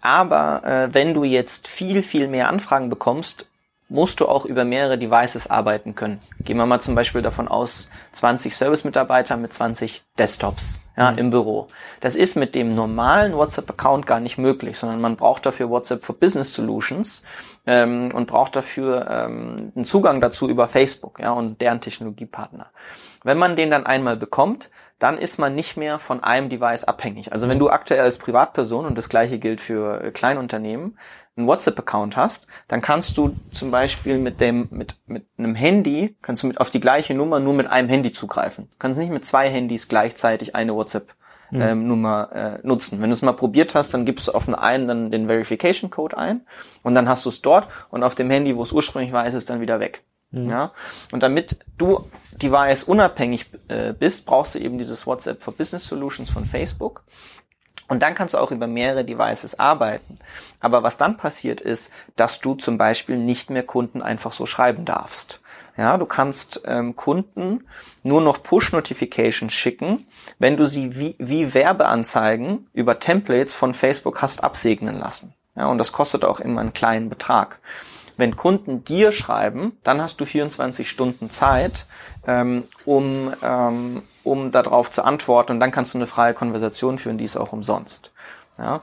[0.00, 3.47] Aber äh, wenn du jetzt viel, viel mehr Anfragen bekommst,
[3.88, 6.20] musst du auch über mehrere Devices arbeiten können.
[6.40, 11.18] Gehen wir mal zum Beispiel davon aus, 20 Service-Mitarbeiter mit 20 Desktops ja, mhm.
[11.18, 11.68] im Büro.
[12.00, 16.18] Das ist mit dem normalen WhatsApp-Account gar nicht möglich, sondern man braucht dafür WhatsApp for
[16.18, 17.24] Business Solutions
[17.66, 22.66] ähm, und braucht dafür ähm, einen Zugang dazu über Facebook ja, und deren Technologiepartner.
[23.24, 27.32] Wenn man den dann einmal bekommt, dann ist man nicht mehr von einem Device abhängig.
[27.32, 30.98] Also wenn du aktuell als Privatperson, und das gleiche gilt für Kleinunternehmen,
[31.36, 36.42] einen WhatsApp-Account hast, dann kannst du zum Beispiel mit dem, mit, mit einem Handy, kannst
[36.42, 38.68] du mit auf die gleiche Nummer nur mit einem Handy zugreifen.
[38.70, 41.14] Du kannst nicht mit zwei Handys gleichzeitig eine WhatsApp
[41.50, 41.60] mhm.
[41.60, 43.00] ähm, Nummer äh, nutzen.
[43.00, 45.90] Wenn du es mal probiert hast, dann gibst du auf den einen dann den Verification
[45.90, 46.42] Code ein
[46.82, 49.34] und dann hast du es dort und auf dem Handy, wo es ursprünglich war, ist
[49.34, 50.02] es dann wieder weg.
[50.30, 50.50] Mhm.
[50.50, 50.72] Ja?
[51.12, 56.30] Und damit du device unabhängig äh, bist, brauchst du eben dieses WhatsApp for Business Solutions
[56.30, 57.04] von Facebook.
[57.88, 60.18] Und dann kannst du auch über mehrere Devices arbeiten.
[60.60, 64.84] Aber was dann passiert ist, dass du zum Beispiel nicht mehr Kunden einfach so schreiben
[64.84, 65.40] darfst.
[65.78, 67.64] Ja, du kannst ähm, Kunden
[68.02, 70.06] nur noch Push-Notifications schicken,
[70.38, 75.34] wenn du sie wie, wie Werbeanzeigen über Templates von Facebook hast absegnen lassen.
[75.54, 77.60] Ja, und das kostet auch immer einen kleinen Betrag.
[78.18, 81.86] Wenn Kunden dir schreiben, dann hast du 24 Stunden Zeit,
[82.26, 87.16] ähm, um, ähm, um darauf zu antworten und dann kannst du eine freie Konversation führen,
[87.16, 88.10] die ist auch umsonst.
[88.58, 88.80] Ja?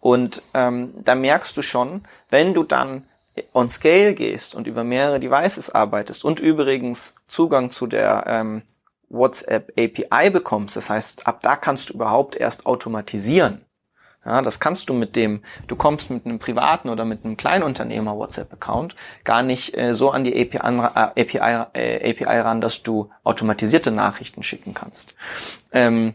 [0.00, 3.04] Und ähm, da merkst du schon, wenn du dann
[3.52, 8.62] on Scale gehst und über mehrere Devices arbeitest und übrigens Zugang zu der ähm,
[9.10, 13.60] WhatsApp API bekommst, das heißt, ab da kannst du überhaupt erst automatisieren,
[14.28, 18.16] ja, das kannst du mit dem, du kommst mit einem privaten oder mit einem Kleinunternehmer
[18.16, 22.82] WhatsApp-Account gar nicht äh, so an die API, an, äh, API, äh, API ran, dass
[22.82, 25.14] du automatisierte Nachrichten schicken kannst.
[25.72, 26.14] Ähm,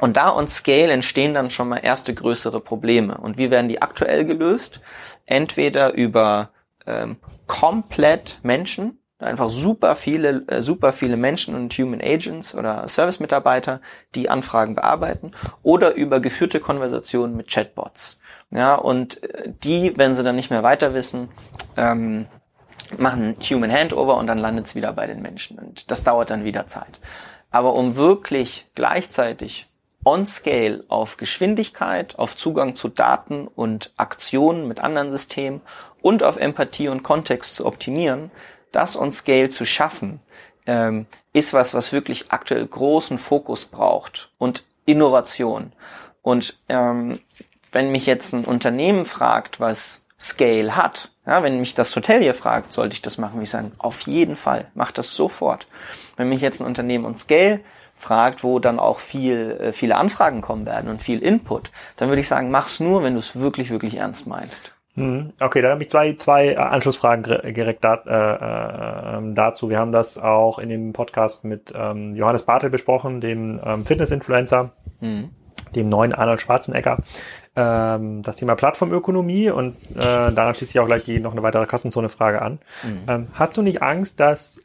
[0.00, 3.18] und da und Scale entstehen dann schon mal erste größere Probleme.
[3.18, 4.80] Und wie werden die aktuell gelöst?
[5.26, 6.50] Entweder über
[6.86, 13.80] ähm, komplett Menschen, einfach super viele, äh, super viele Menschen und Human Agents oder Service-Mitarbeiter,
[14.14, 15.32] die Anfragen bearbeiten
[15.62, 18.20] oder über geführte Konversationen mit Chatbots.
[18.50, 21.28] Ja, und äh, die, wenn sie dann nicht mehr weiter wissen,
[21.76, 22.26] ähm,
[22.98, 25.58] machen Human Handover und dann landet es wieder bei den Menschen.
[25.58, 27.00] Und das dauert dann wieder Zeit.
[27.50, 29.68] Aber um wirklich gleichzeitig
[30.04, 35.62] on scale auf Geschwindigkeit, auf Zugang zu Daten und Aktionen mit anderen Systemen
[36.02, 38.30] und auf Empathie und Kontext zu optimieren,
[38.74, 40.20] das on Scale zu schaffen,
[40.66, 45.72] ähm, ist was, was wirklich aktuell großen Fokus braucht und Innovation.
[46.22, 47.20] Und ähm,
[47.72, 52.34] wenn mich jetzt ein Unternehmen fragt, was Scale hat, ja, wenn mich das Hotel hier
[52.34, 55.66] fragt, sollte ich das machen, würde ich sagen, auf jeden Fall, mach das sofort.
[56.16, 57.60] Wenn mich jetzt ein Unternehmen und Scale
[57.96, 62.20] fragt, wo dann auch viel, äh, viele Anfragen kommen werden und viel Input, dann würde
[62.20, 64.73] ich sagen, mach's nur, wenn du es wirklich, wirklich ernst meinst.
[64.96, 69.68] Hm, okay, da habe ich zwei, zwei äh, Anschlussfragen direkt da, äh, äh, dazu.
[69.68, 74.70] Wir haben das auch in dem Podcast mit ähm, Johannes Bartel besprochen, dem ähm, Fitness-Influencer.
[75.00, 75.30] Mhm
[75.74, 76.98] dem neuen Arnold Schwarzenegger,
[77.56, 81.66] ähm, das Thema Plattformökonomie und äh, daran schließt sich auch gleich die, noch eine weitere
[81.66, 82.60] Kassenzone-Frage an.
[82.84, 83.02] Mhm.
[83.08, 84.62] Ähm, hast du nicht Angst, dass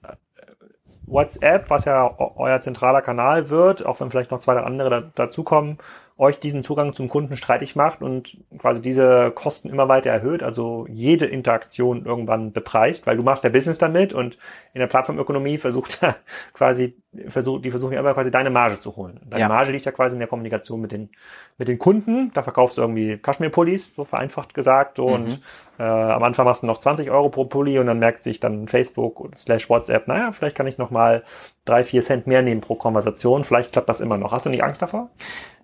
[1.06, 5.80] WhatsApp, was ja euer zentraler Kanal wird, auch wenn vielleicht noch zwei andere da, dazukommen,
[6.20, 10.86] euch diesen Zugang zum Kunden streitig macht und quasi diese Kosten immer weiter erhöht, also
[10.90, 14.38] jede Interaktion irgendwann bepreist, weil du machst der Business damit und
[14.74, 16.02] in der Plattformökonomie versucht
[16.54, 16.98] quasi,
[17.30, 19.22] versucht, die versuchen ja immer quasi deine Marge zu holen.
[19.30, 19.48] Deine ja.
[19.48, 21.10] Marge liegt ja quasi in der Kommunikation mit den,
[21.58, 22.32] mit den Kunden.
[22.34, 25.14] Da verkaufst du irgendwie Kaschmir-Pullis, so vereinfacht gesagt, so, mhm.
[25.14, 25.42] und
[25.80, 28.68] äh, am Anfang machst du noch 20 Euro pro Pulli und dann merkt sich dann
[28.68, 31.24] Facebook slash WhatsApp, naja, vielleicht kann ich noch mal
[31.64, 33.46] drei, vier Cent mehr nehmen pro Konversation.
[33.46, 34.34] Vielleicht klappt das immer noch.
[34.34, 35.10] Hast du nicht Angst davor?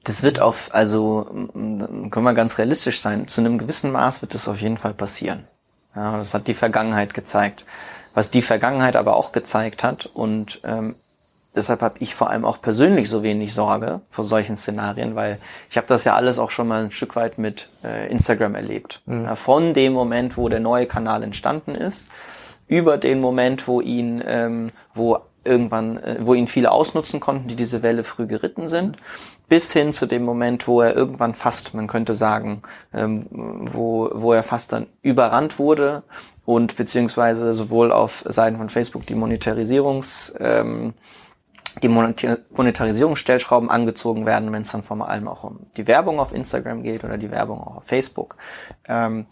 [0.06, 4.48] Das wird auf, also können wir ganz realistisch sein, zu einem gewissen Maß wird das
[4.48, 5.46] auf jeden Fall passieren.
[5.96, 7.66] Ja, das hat die Vergangenheit gezeigt.
[8.14, 10.96] Was die Vergangenheit aber auch gezeigt hat und ähm,
[11.56, 15.40] deshalb habe ich vor allem auch persönlich so wenig Sorge vor solchen Szenarien, weil
[15.70, 19.02] ich habe das ja alles auch schon mal ein Stück weit mit äh, Instagram erlebt.
[19.06, 19.26] Mhm.
[19.26, 22.10] Ja, von dem Moment, wo der neue Kanal entstanden ist,
[22.68, 27.56] über den Moment, wo ihn, ähm, wo irgendwann, äh, wo ihn viele ausnutzen konnten, die
[27.56, 28.98] diese Welle früh geritten sind,
[29.48, 34.34] bis hin zu dem Moment, wo er irgendwann fast, man könnte sagen, ähm, wo, wo
[34.34, 36.04] er fast dann überrannt wurde
[36.46, 40.94] und beziehungsweise sowohl auf Seiten von Facebook die Monetarisierungs, ähm,
[41.84, 46.84] die Monetarisierungsstellschrauben angezogen werden, wenn es dann vor allem auch um die Werbung auf Instagram
[46.84, 48.38] geht oder die Werbung auch auf Facebook.
[48.88, 49.26] Ähm,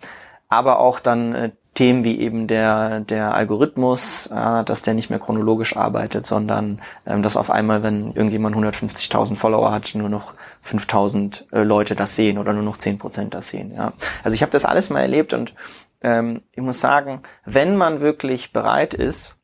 [0.49, 5.19] aber auch dann äh, Themen wie eben der, der Algorithmus, äh, dass der nicht mehr
[5.19, 10.33] chronologisch arbeitet, sondern ähm, dass auf einmal, wenn irgendjemand 150.000 Follower hat, nur noch
[10.65, 13.73] 5.000 äh, Leute das sehen oder nur noch 10% das sehen.
[13.75, 13.93] Ja.
[14.23, 15.55] Also ich habe das alles mal erlebt und
[16.01, 19.37] ähm, ich muss sagen, wenn man wirklich bereit ist,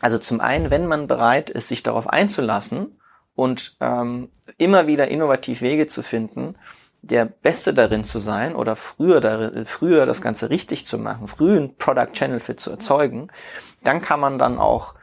[0.00, 2.98] also zum einen, wenn man bereit ist, sich darauf einzulassen
[3.36, 6.56] und ähm, immer wieder innovativ Wege zu finden,
[7.02, 11.56] der Beste darin zu sein oder früher, darin, früher das Ganze richtig zu machen, früh
[11.56, 13.28] ein Product Channel Fit zu erzeugen,
[13.82, 14.94] dann kann man dann auch,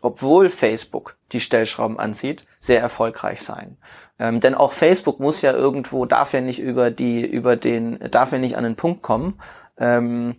[0.00, 3.76] obwohl Facebook die Stellschrauben anzieht, sehr erfolgreich sein.
[4.18, 8.32] Ähm, denn auch Facebook muss ja irgendwo, darf ja nicht über die, über den, darf
[8.32, 9.40] ja nicht an den Punkt kommen,
[9.78, 10.36] ähm,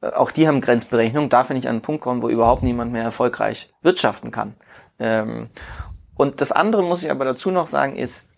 [0.00, 3.02] auch die haben Grenzberechnung, darf ja nicht an den Punkt kommen, wo überhaupt niemand mehr
[3.02, 4.54] erfolgreich wirtschaften kann.
[4.98, 5.48] Ähm,
[6.16, 8.28] und das andere muss ich aber dazu noch sagen, ist,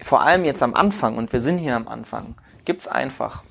[0.00, 2.34] vor allem jetzt am Anfang, und wir sind hier am Anfang,
[2.64, 3.42] gibt es einfach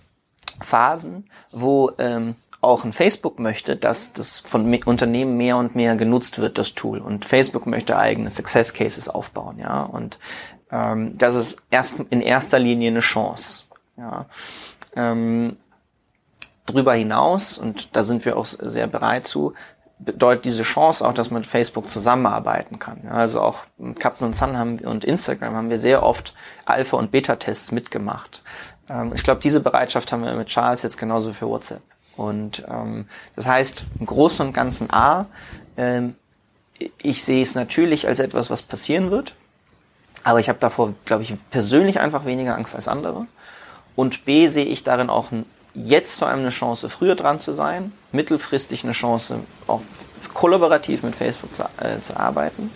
[0.62, 6.40] Phasen, wo ähm, auch ein Facebook möchte, dass das von Unternehmen mehr und mehr genutzt
[6.40, 7.00] wird, das Tool.
[7.00, 9.84] Und Facebook möchte eigene Success Cases aufbauen, ja.
[9.84, 10.20] Und
[10.72, 13.66] ähm, das ist erst in erster Linie eine Chance.
[13.98, 14.26] Ja.
[14.96, 15.58] Ähm,
[16.66, 19.54] darüber hinaus, und da sind wir auch sehr bereit zu,
[20.00, 23.08] bedeutet diese Chance auch, dass man mit Facebook zusammenarbeiten kann.
[23.10, 23.60] Also auch
[24.00, 26.34] Captain und Sun haben, und Instagram haben wir sehr oft
[26.66, 28.44] Alpha- und Beta-Tests mitgemacht.
[28.90, 31.82] Ähm, ich glaube, diese Bereitschaft haben wir mit Charles jetzt genauso für WhatsApp.
[32.16, 35.26] Und ähm, das heißt, im Großen und Ganzen A,
[35.78, 36.16] ähm,
[37.02, 39.34] ich sehe es natürlich als etwas, was passieren wird,
[40.24, 43.26] aber ich habe davor, glaube ich, persönlich einfach weniger Angst als andere.
[43.96, 45.46] Und B sehe ich darin auch ein
[45.86, 49.82] jetzt vor allem eine Chance, früher dran zu sein, mittelfristig eine Chance, auch
[50.34, 52.72] kollaborativ mit Facebook zu, äh, zu arbeiten.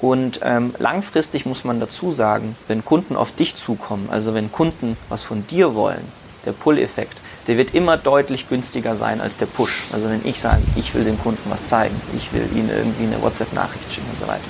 [0.00, 4.96] Und ähm, langfristig muss man dazu sagen, wenn Kunden auf dich zukommen, also wenn Kunden
[5.08, 6.02] was von dir wollen,
[6.44, 7.16] der Pull-Effekt,
[7.46, 9.84] der wird immer deutlich günstiger sein als der Push.
[9.92, 13.22] Also wenn ich sage, ich will dem Kunden was zeigen, ich will ihnen irgendwie eine
[13.22, 14.42] WhatsApp-Nachricht schicken und so weiter.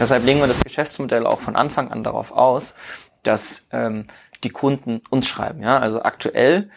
[0.00, 2.74] Deshalb legen wir das Geschäftsmodell auch von Anfang an darauf aus,
[3.22, 4.06] dass ähm,
[4.44, 5.62] die Kunden uns schreiben.
[5.62, 6.70] Ja, also aktuell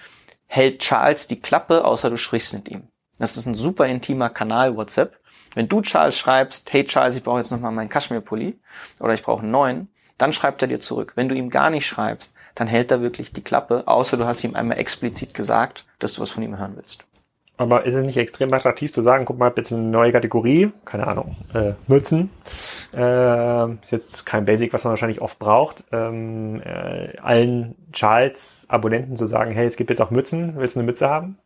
[0.52, 2.90] hält Charles die Klappe, außer du sprichst mit ihm.
[3.18, 5.18] Das ist ein super intimer Kanal WhatsApp.
[5.56, 8.60] Wenn du Charles schreibst, hey Charles, ich brauche jetzt nochmal meinen Kaschmir-Pulli
[9.00, 9.88] oder ich brauche einen neuen,
[10.18, 11.14] dann schreibt er dir zurück.
[11.16, 14.44] Wenn du ihm gar nicht schreibst, dann hält er wirklich die Klappe, außer du hast
[14.44, 17.06] ihm einmal explizit gesagt, dass du was von ihm hören willst.
[17.62, 21.06] Aber ist es nicht extrem attraktiv zu sagen, guck mal, jetzt eine neue Kategorie, keine
[21.06, 22.32] Ahnung, äh, Mützen.
[22.92, 25.84] Äh, ist jetzt kein Basic, was man wahrscheinlich oft braucht.
[25.92, 30.88] Ähm, äh, allen Charles-Abonnenten zu sagen, hey, es gibt jetzt auch Mützen, willst du eine
[30.88, 31.38] Mütze haben?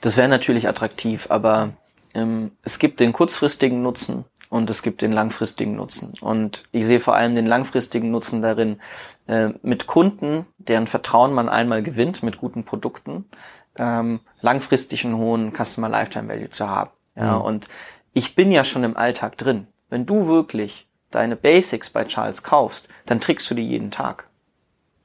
[0.00, 1.70] Das wäre natürlich attraktiv, aber
[2.14, 6.12] ähm, es gibt den kurzfristigen Nutzen und es gibt den langfristigen Nutzen.
[6.20, 8.78] Und ich sehe vor allem den langfristigen Nutzen darin,
[9.26, 13.24] äh, mit Kunden, deren Vertrauen man einmal gewinnt mit guten Produkten,
[13.78, 16.90] ähm, langfristig einen hohen Customer Lifetime Value zu haben.
[17.16, 17.42] Ja, mhm.
[17.42, 17.68] und
[18.12, 19.66] ich bin ja schon im Alltag drin.
[19.90, 24.28] Wenn du wirklich deine Basics bei Charles kaufst, dann trägst du die jeden Tag.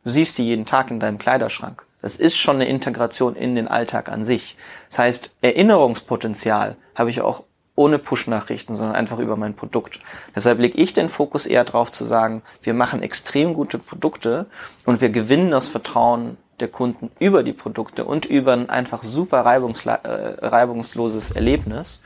[0.03, 1.86] Du siehst die jeden Tag in deinem Kleiderschrank.
[2.01, 4.57] Das ist schon eine Integration in den Alltag an sich.
[4.89, 7.43] Das heißt, Erinnerungspotenzial habe ich auch
[7.76, 9.99] ohne Push-Nachrichten, sondern einfach über mein Produkt.
[10.36, 14.45] Deshalb lege ich den Fokus eher darauf zu sagen, wir machen extrem gute Produkte
[14.86, 19.39] und wir gewinnen das Vertrauen der Kunden über die Produkte und über ein einfach super
[19.43, 21.99] äh, reibungsloses Erlebnis.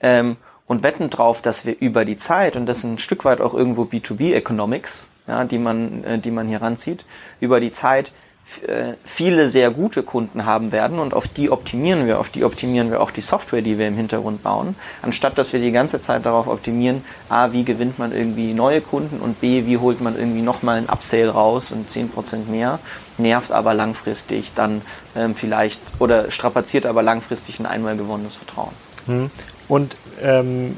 [0.00, 3.40] Ähm, und wetten drauf, dass wir über die Zeit, und das ist ein Stück weit
[3.40, 7.04] auch irgendwo B2B-Economics, ja, die man, äh, die man hier ranzieht,
[7.38, 8.10] über die Zeit
[9.04, 13.00] viele sehr gute Kunden haben werden und auf die optimieren wir, auf die optimieren wir
[13.00, 16.46] auch die Software, die wir im Hintergrund bauen, anstatt dass wir die ganze Zeit darauf
[16.46, 20.78] optimieren, a, wie gewinnt man irgendwie neue Kunden und b, wie holt man irgendwie nochmal
[20.78, 22.78] ein Upsale raus und 10% mehr,
[23.18, 24.82] nervt aber langfristig dann
[25.16, 28.72] ähm, vielleicht oder strapaziert aber langfristig ein einmal gewonnenes Vertrauen.
[29.06, 29.30] Hm.
[29.68, 30.76] Und ähm,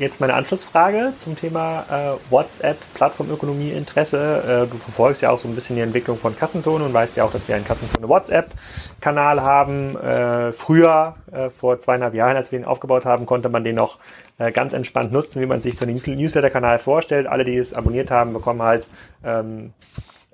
[0.00, 4.64] Jetzt meine Anschlussfrage zum Thema äh, WhatsApp, Plattformökonomie, Interesse.
[4.66, 7.24] Äh, du verfolgst ja auch so ein bisschen die Entwicklung von Kassenzone und weißt ja
[7.24, 9.96] auch, dass wir einen Kassenzone WhatsApp-Kanal haben.
[9.96, 13.98] Äh, früher, äh, vor zweieinhalb Jahren, als wir ihn aufgebaut haben, konnte man den noch
[14.38, 17.26] äh, ganz entspannt nutzen, wie man sich so einen Newsletter-Kanal vorstellt.
[17.26, 18.86] Alle, die es abonniert haben, bekommen halt
[19.22, 19.74] ähm,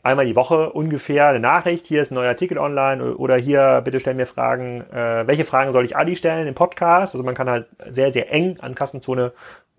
[0.06, 4.00] einmal die Woche ungefähr eine Nachricht, hier ist ein neuer Artikel online oder hier bitte
[4.00, 7.14] stell mir Fragen, äh, welche Fragen soll ich Adi stellen im Podcast?
[7.14, 9.32] Also man kann halt sehr, sehr eng an Kassenzone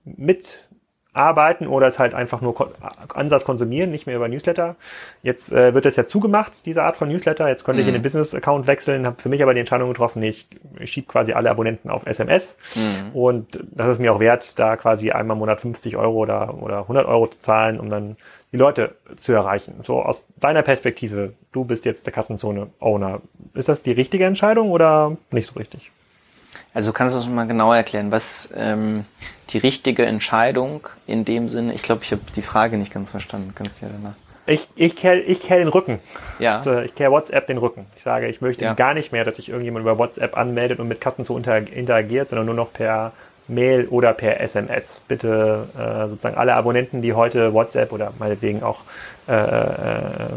[0.04, 2.72] mitarbeiten oder es halt einfach nur
[3.14, 4.76] Ansatz konsumieren, nicht mehr über Newsletter.
[5.24, 7.48] Jetzt äh, wird das ja zugemacht, diese Art von Newsletter.
[7.48, 7.82] Jetzt könnte mhm.
[7.82, 8.04] ich in den mhm.
[8.04, 10.48] Business-Account wechseln, habe für mich aber die Entscheidung getroffen, nee, ich,
[10.80, 13.16] ich schiebe quasi alle Abonnenten auf SMS mhm.
[13.16, 16.80] und das ist mir auch wert, da quasi einmal im Monat 50 Euro oder, oder
[16.82, 18.18] 100 Euro zu zahlen, um dann
[18.52, 19.76] die Leute zu erreichen.
[19.84, 23.22] So aus deiner Perspektive, du bist jetzt der Kassenzone-Owner.
[23.54, 25.92] Ist das die richtige Entscheidung oder nicht so richtig?
[26.74, 29.06] Also kannst du uns mal genauer erklären, was ähm,
[29.50, 33.54] die richtige Entscheidung in dem Sinne, ich glaube, ich habe die Frage nicht ganz verstanden.
[33.56, 34.16] Kannst du ja danach.
[34.46, 36.00] Ich, ich kehre ich kehr den Rücken.
[36.40, 36.58] Ja.
[36.58, 37.86] Also ich kehre WhatsApp den Rücken.
[37.98, 38.74] Ich sage, ich möchte ja.
[38.76, 42.56] gar nicht mehr, dass sich irgendjemand über WhatsApp anmeldet und mit Kassenzone interagiert, sondern nur
[42.56, 43.12] noch per
[43.48, 45.00] Mail oder per SMS.
[45.08, 48.82] Bitte äh, sozusagen alle Abonnenten, die heute WhatsApp oder meinetwegen auch
[49.28, 50.30] äh, äh,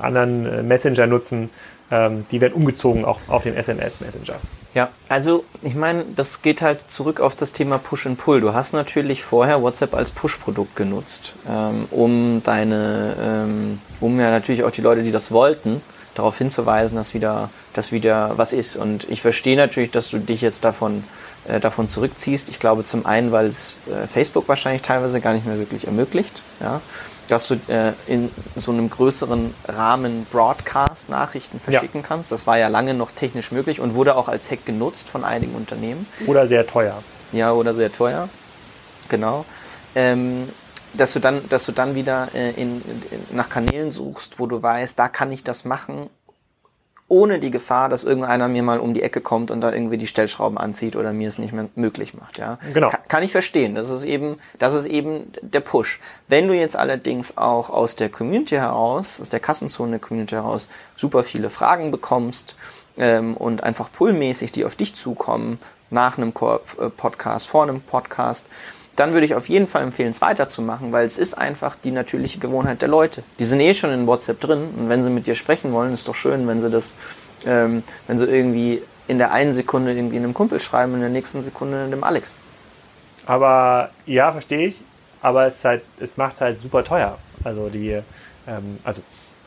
[0.00, 1.50] anderen Messenger nutzen,
[1.90, 4.36] ähm, die werden umgezogen auf, auf den SMS-Messenger.
[4.74, 8.40] Ja, also ich meine, das geht halt zurück auf das Thema Push and Pull.
[8.40, 14.62] Du hast natürlich vorher WhatsApp als Push-Produkt genutzt, ähm, um deine, ähm, um ja natürlich
[14.62, 15.82] auch die Leute, die das wollten,
[16.14, 18.76] darauf hinzuweisen, dass wieder, dass wieder was ist.
[18.76, 21.02] Und ich verstehe natürlich, dass du dich jetzt davon
[21.60, 22.48] davon zurückziehst.
[22.48, 26.42] Ich glaube zum einen, weil es äh, Facebook wahrscheinlich teilweise gar nicht mehr wirklich ermöglicht,
[26.60, 26.80] ja,
[27.28, 32.06] dass du äh, in so einem größeren Rahmen Broadcast-Nachrichten verschicken ja.
[32.06, 32.32] kannst.
[32.32, 35.54] Das war ja lange noch technisch möglich und wurde auch als Hack genutzt von einigen
[35.54, 36.06] Unternehmen.
[36.26, 37.02] Oder sehr teuer.
[37.32, 38.28] Ja, oder sehr teuer.
[39.08, 39.44] Genau.
[39.94, 40.48] Ähm,
[40.94, 44.60] dass du dann, dass du dann wieder äh, in, in, nach Kanälen suchst, wo du
[44.60, 46.10] weißt, da kann ich das machen
[47.10, 50.06] ohne die Gefahr, dass irgendeiner mir mal um die Ecke kommt und da irgendwie die
[50.06, 52.38] Stellschrauben anzieht oder mir es nicht mehr möglich macht.
[52.38, 52.88] Ja, genau.
[52.88, 53.74] Kann, kann ich verstehen.
[53.74, 55.98] Das ist eben, das ist eben der Push.
[56.28, 61.24] Wenn du jetzt allerdings auch aus der Community heraus, aus der Kassenzone Community heraus, super
[61.24, 62.54] viele Fragen bekommst
[62.96, 65.58] ähm, und einfach pullmäßig die auf dich zukommen
[65.90, 68.46] nach einem äh, Podcast, vor einem Podcast,
[69.00, 72.38] dann würde ich auf jeden Fall empfehlen, es weiterzumachen, weil es ist einfach die natürliche
[72.38, 73.22] Gewohnheit der Leute.
[73.38, 76.06] Die sind eh schon in WhatsApp drin und wenn sie mit dir sprechen wollen, ist
[76.06, 76.94] doch schön, wenn sie das,
[77.46, 81.40] ähm, wenn sie irgendwie in der einen Sekunde irgendwie einem Kumpel schreiben, in der nächsten
[81.40, 82.36] Sekunde dem Alex.
[83.24, 84.76] Aber ja, verstehe ich.
[85.22, 87.18] Aber es, halt, es macht es halt super teuer.
[87.42, 87.98] Also die,
[88.46, 89.00] ähm, also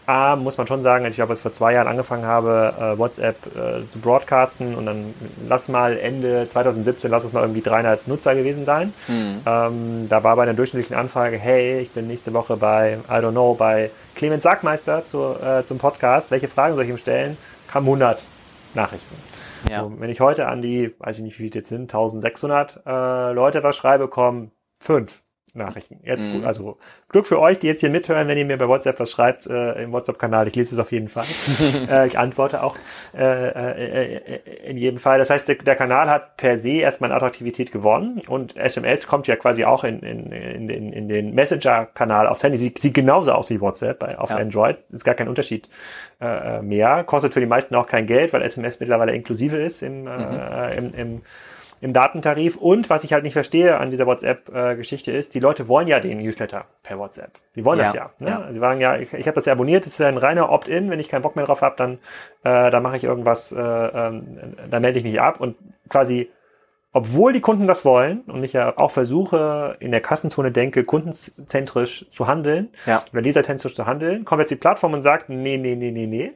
[0.06, 3.38] A, muss man schon sagen, als ich glaube, vor zwei Jahren angefangen habe, äh, WhatsApp
[3.48, 5.14] äh, zu broadcasten und dann
[5.48, 8.94] lass mal Ende 2017, lass es mal irgendwie 300 Nutzer gewesen sein.
[9.08, 9.42] Mhm.
[9.46, 13.32] Ähm, da war bei einer durchschnittlichen Anfrage, hey, ich bin nächste Woche bei, I don't
[13.32, 17.38] know, bei Clemens Sackmeister zu, äh, zum Podcast, welche Fragen soll ich ihm stellen?
[17.68, 18.24] Kamen 100
[18.74, 19.16] Nachrichten.
[19.70, 19.82] Ja.
[19.84, 23.32] So, wenn ich heute an die, weiß ich nicht, wie viele jetzt sind, 1600 äh,
[23.32, 25.23] Leute was schreibe, kommen fünf.
[25.56, 26.00] Nachrichten.
[26.04, 26.34] Jetzt mhm.
[26.34, 26.78] gut, also
[27.10, 29.84] Glück für euch, die jetzt hier mithören, wenn ihr mir bei WhatsApp was schreibt äh,
[29.84, 30.48] im WhatsApp-Kanal.
[30.48, 31.26] Ich lese es auf jeden Fall.
[31.90, 32.76] äh, ich antworte auch
[33.16, 35.20] äh, äh, äh, in jedem Fall.
[35.20, 39.28] Das heißt, der, der, Kanal hat per se erstmal an Attraktivität gewonnen und SMS kommt
[39.28, 42.58] ja quasi auch in, in, in, in, in den Messenger-Kanal aufs Handy.
[42.58, 44.38] Sie, sieht genauso aus wie WhatsApp bei, auf ja.
[44.38, 44.78] Android.
[44.92, 45.70] Ist gar kein Unterschied
[46.20, 47.04] äh, mehr.
[47.04, 50.40] Kostet für die meisten auch kein Geld, weil SMS mittlerweile inklusive ist im, mhm.
[50.78, 51.22] im, im
[51.84, 52.56] im Datentarif.
[52.56, 56.20] Und was ich halt nicht verstehe an dieser WhatsApp-Geschichte ist, die Leute wollen ja den
[56.20, 57.32] Newsletter per WhatsApp.
[57.56, 58.10] Die wollen ja, das ja.
[58.20, 58.30] Ne?
[58.30, 58.48] ja.
[58.54, 60.90] Sie sagen ja, ich, ich habe das ja abonniert, das ist ja ein reiner Opt-in.
[60.90, 61.96] Wenn ich keinen Bock mehr drauf habe, dann
[62.44, 64.22] äh, da mache ich irgendwas, äh, äh,
[64.70, 65.58] dann melde ich mich ab und
[65.90, 66.32] quasi
[66.96, 72.06] obwohl die Kunden das wollen und ich ja auch versuche, in der Kassenzone denke, kundenzentrisch
[72.10, 73.04] zu handeln Ja.
[73.12, 76.32] oder leserzentrisch zu handeln, kommt jetzt die Plattform und sagt, nee, nee, nee, nee, nee,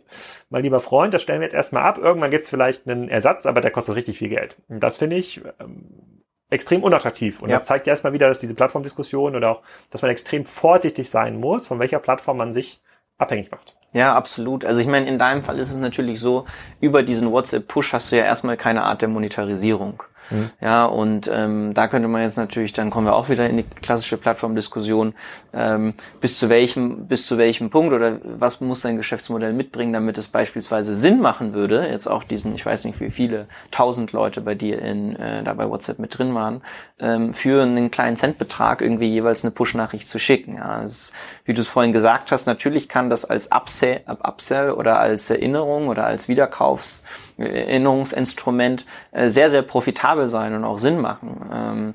[0.50, 1.98] mein lieber Freund, das stellen wir jetzt erstmal ab.
[2.00, 4.58] Irgendwann gibt es vielleicht einen Ersatz, aber der kostet richtig viel Geld.
[4.68, 7.42] Und das finde ich ähm, extrem unattraktiv.
[7.42, 7.58] Und Ja.
[7.58, 11.40] das zeigt ja erstmal wieder, dass diese Plattformdiskussion oder auch, dass man extrem vorsichtig sein
[11.40, 12.82] muss, von welcher Plattform man sich
[13.18, 13.78] abhängig macht.
[13.94, 14.66] Ja, absolut.
[14.66, 16.46] Also ich meine, in deinem Fall ist es natürlich so,
[16.82, 20.04] über diesen WhatsApp-Push hast du ja erstmal keine Art der Monetarisierung.
[20.30, 20.50] Mhm.
[20.62, 23.64] Ja, und ähm, da könnte man jetzt natürlich, dann kommen wir auch wieder in die
[23.64, 25.14] klassische Plattformdiskussion,
[25.54, 30.18] ähm, bis zu welchem, bis zu welchem Punkt oder was muss dein Geschäftsmodell mitbringen, damit
[30.18, 34.42] es beispielsweise Sinn machen würde, jetzt auch diesen, ich weiß nicht, wie viele tausend Leute
[34.42, 36.62] bei dir in äh, da bei WhatsApp mit drin waren,
[37.00, 40.56] ähm, für einen kleinen Centbetrag irgendwie jeweils eine Push-Nachricht zu schicken.
[40.56, 41.14] Ja, ist,
[41.46, 45.88] wie du es vorhin gesagt hast, natürlich kann das als Upsell, Upsell oder als Erinnerung
[45.88, 47.04] oder als Wiederkaufs
[47.38, 51.50] Erinnerungsinstrument äh, sehr, sehr profitabel sein und auch Sinn machen.
[51.54, 51.94] Ähm,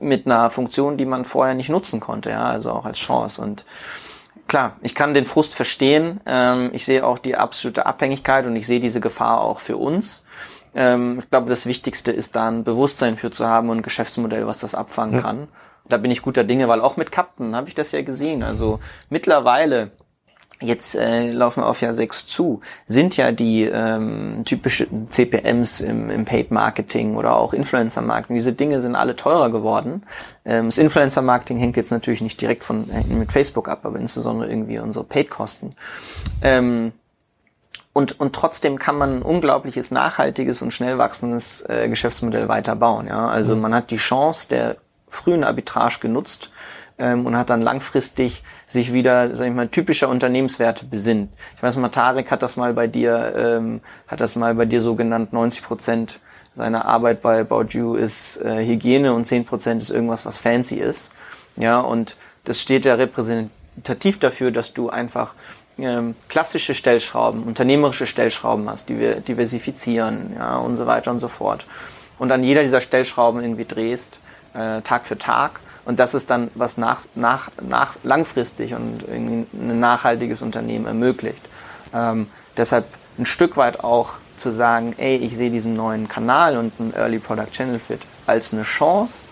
[0.00, 3.42] mit einer Funktion, die man vorher nicht nutzen konnte, ja, also auch als Chance.
[3.42, 3.64] Und
[4.48, 6.20] klar, ich kann den Frust verstehen.
[6.26, 10.26] Ähm, ich sehe auch die absolute Abhängigkeit und ich sehe diese Gefahr auch für uns.
[10.74, 14.46] Ähm, ich glaube, das Wichtigste ist da ein Bewusstsein für zu haben und ein Geschäftsmodell,
[14.46, 15.48] was das abfangen kann.
[15.88, 18.42] Da bin ich guter Dinge, weil auch mit Captain habe ich das ja gesehen.
[18.42, 19.90] Also mittlerweile
[20.60, 26.10] Jetzt äh, laufen wir auf Jahr 6 zu, sind ja die ähm, typischen CPMs im,
[26.10, 30.04] im Paid Marketing oder auch Influencer Marketing, diese Dinge sind alle teurer geworden.
[30.44, 34.48] Ähm, das Influencer Marketing hängt jetzt natürlich nicht direkt von mit Facebook ab, aber insbesondere
[34.48, 35.74] irgendwie unsere Paid-Kosten.
[36.40, 36.92] Ähm,
[37.92, 43.06] und, und trotzdem kann man ein unglaubliches, nachhaltiges und schnell wachsendes äh, Geschäftsmodell weiterbauen.
[43.06, 43.28] Ja?
[43.28, 44.76] Also man hat die Chance der
[45.08, 46.50] frühen Arbitrage genutzt
[46.98, 51.32] ähm, und hat dann langfristig sich wieder, sag ich mal, typischer Unternehmenswerte besinnt.
[51.56, 54.80] Ich weiß mal, Tarek hat das mal bei dir, ähm, hat das mal bei dir
[54.80, 56.20] so genannt, 90 Prozent
[56.56, 60.76] seiner Arbeit bei About You ist äh, Hygiene und 10 Prozent ist irgendwas, was fancy
[60.76, 61.12] ist.
[61.56, 65.34] Ja, und das steht ja repräsentativ dafür, dass du einfach
[65.78, 71.28] ähm, klassische Stellschrauben, unternehmerische Stellschrauben hast, die wir diversifizieren, ja, und so weiter und so
[71.28, 71.66] fort.
[72.18, 74.20] Und an jeder dieser Stellschrauben irgendwie drehst,
[74.54, 75.60] äh, Tag für Tag.
[75.84, 81.42] Und das ist dann, was nach, nach, nach langfristig und irgendwie ein nachhaltiges Unternehmen ermöglicht.
[81.92, 82.86] Ähm, deshalb
[83.18, 87.18] ein Stück weit auch zu sagen, ey, ich sehe diesen neuen Kanal und einen Early
[87.18, 89.28] Product Channel Fit als eine Chance,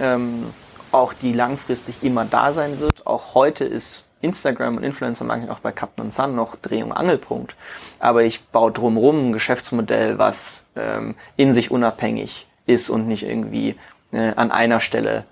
[0.00, 0.46] ähm,
[0.92, 3.06] auch die langfristig immer da sein wird.
[3.06, 7.54] Auch heute ist Instagram und Influencer Marketing auch bei Captain Sun noch Dreh- und Angelpunkt.
[7.98, 13.76] Aber ich baue drumherum ein Geschäftsmodell, was ähm, in sich unabhängig ist und nicht irgendwie
[14.12, 15.24] äh, an einer Stelle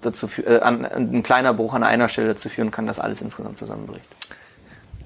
[0.00, 3.20] dazu fü- äh, an, ein kleiner Bruch an einer Stelle dazu führen kann, dass alles
[3.22, 4.04] insgesamt zusammenbricht.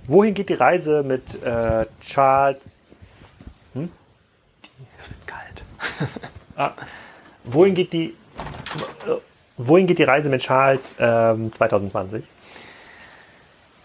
[0.07, 2.79] Wohin geht die Reise mit äh, Charles?
[3.75, 5.63] Es wird kalt.
[6.59, 6.73] Ah,
[7.45, 8.15] wohin geht die?
[9.07, 9.17] äh,
[9.59, 12.25] Wohin geht die Reise mit Charles ähm, 2020?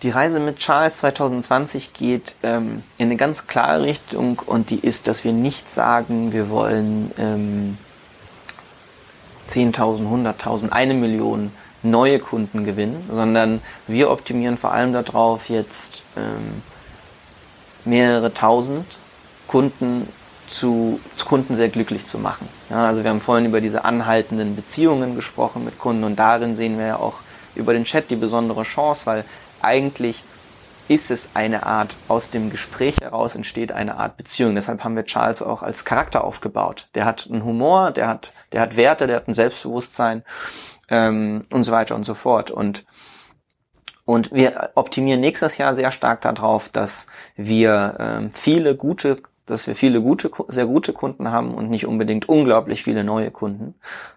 [0.04, 5.08] Die Reise mit Charles 2020 geht ähm, in eine ganz klare Richtung und die ist,
[5.08, 7.78] dass wir nicht sagen, wir wollen ähm,
[9.50, 11.52] 10.000, 100.000, eine Million
[11.84, 16.62] neue Kunden gewinnen, sondern wir optimieren vor allem darauf, jetzt ähm,
[17.86, 18.86] mehrere tausend
[19.48, 20.08] Kunden
[20.48, 22.48] zu, zu Kunden sehr glücklich zu machen.
[22.70, 26.78] Ja, also wir haben vorhin über diese anhaltenden Beziehungen gesprochen mit Kunden und darin sehen
[26.78, 27.16] wir ja auch
[27.56, 29.26] über den Chat die besondere Chance, weil
[29.62, 30.24] eigentlich
[30.88, 34.56] ist es eine Art, aus dem Gespräch heraus entsteht eine Art Beziehung.
[34.56, 36.88] Deshalb haben wir Charles auch als Charakter aufgebaut.
[36.96, 40.24] Der hat einen Humor, der hat, der hat Werte, der hat ein Selbstbewusstsein
[40.90, 42.52] ähm, und so weiter und so fort.
[42.52, 42.86] Und
[44.06, 49.76] und wir optimieren nächstes Jahr sehr stark darauf, dass wir ähm, viele gute, dass wir
[49.76, 53.76] viele gute, sehr gute Kunden haben und nicht unbedingt unglaublich viele neue Kunden.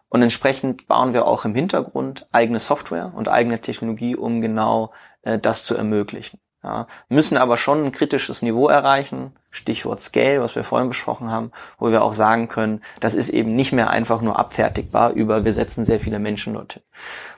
[0.09, 5.39] Und entsprechend bauen wir auch im Hintergrund eigene Software und eigene Technologie, um genau äh,
[5.39, 6.41] das zu ermöglichen.
[6.65, 11.53] Ja, müssen aber schon ein kritisches Niveau erreichen, Stichwort Scale, was wir vorhin besprochen haben,
[11.79, 15.53] wo wir auch sagen können, das ist eben nicht mehr einfach nur abfertigbar über, wir
[15.53, 16.83] setzen sehr viele Menschen dorthin.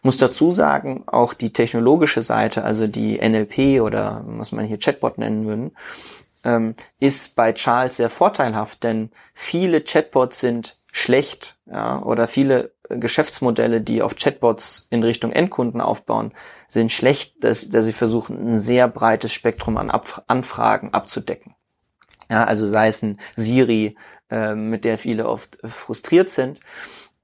[0.02, 5.18] Muss dazu sagen, auch die technologische Seite, also die NLP oder was man hier Chatbot
[5.18, 5.72] nennen würden,
[6.44, 13.80] ähm, ist bei Charles sehr vorteilhaft, denn viele Chatbots sind schlecht ja, oder viele Geschäftsmodelle,
[13.80, 16.32] die auf Chatbots in Richtung Endkunden aufbauen,
[16.68, 21.54] sind schlecht, dass, dass sie versuchen, ein sehr breites Spektrum an Abf Anfragen abzudecken.
[22.30, 23.96] Ja, also sei es ein Siri,
[24.30, 26.60] ähm, mit der viele oft äh, frustriert sind,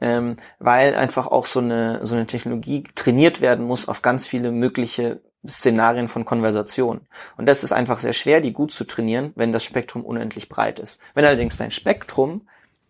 [0.00, 4.52] ähm, weil einfach auch so eine, so eine Technologie trainiert werden muss auf ganz viele
[4.52, 7.00] mögliche Szenarien von Konversation.
[7.36, 10.78] Und das ist einfach sehr schwer, die gut zu trainieren, wenn das Spektrum unendlich breit
[10.78, 11.00] ist.
[11.14, 12.46] Wenn allerdings dein Spektrum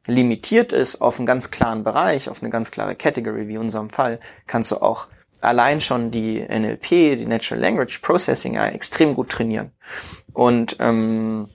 [0.07, 3.91] limitiert ist auf einen ganz klaren Bereich, auf eine ganz klare Category, wie in unserem
[3.91, 5.09] Fall, kannst du auch
[5.41, 6.89] allein schon die NLP,
[7.19, 9.73] die Natural Language Processing, extrem gut trainieren.
[10.33, 11.49] Und ähm,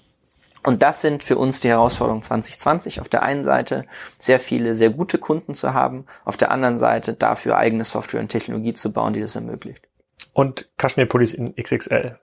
[0.67, 2.99] und das sind für uns die Herausforderungen 2020.
[2.99, 3.85] Auf der einen Seite
[4.17, 8.27] sehr viele, sehr gute Kunden zu haben, auf der anderen Seite dafür eigene Software und
[8.27, 9.87] Technologie zu bauen, die das ermöglicht.
[10.33, 12.19] Und Kaschmir-Pullis in XXL.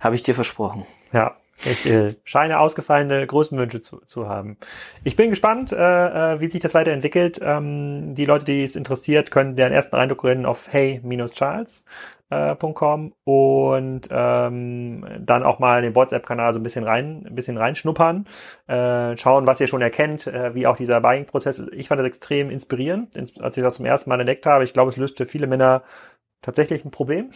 [0.00, 0.86] Habe ich dir versprochen.
[1.12, 4.56] Ja, ich äh, scheine ausgefallene Größenwünsche zu, zu haben.
[5.04, 7.40] Ich bin gespannt, äh, äh, wie sich das weiterentwickelt.
[7.42, 11.82] Ähm, die Leute, die es interessiert, können deren ersten Eindruck reden auf hey-charles.com
[12.30, 18.26] äh, und ähm, dann auch mal den WhatsApp-Kanal so ein bisschen rein, ein bisschen reinschnuppern,
[18.68, 21.66] äh, schauen, was ihr schon erkennt, äh, wie auch dieser Buying-Prozess.
[21.72, 24.64] Ich fand das extrem inspirierend, als ich das zum ersten Mal entdeckt habe.
[24.64, 25.82] Ich glaube, es löst für viele Männer
[26.42, 27.30] tatsächlich ein Problem.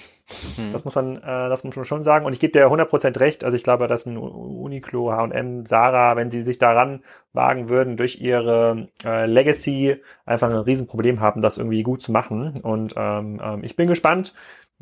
[0.57, 0.71] Mhm.
[0.73, 2.25] Das muss man, äh, das muss man schon sagen.
[2.25, 3.45] Und ich gebe dir 100% recht.
[3.45, 8.21] Also ich glaube, dass ein Uniqlo, H&M, Sarah, wenn sie sich daran wagen würden, durch
[8.21, 12.55] ihre äh, Legacy einfach ein Riesenproblem haben, das irgendwie gut zu machen.
[12.63, 14.35] Und ähm, ähm, ich bin gespannt,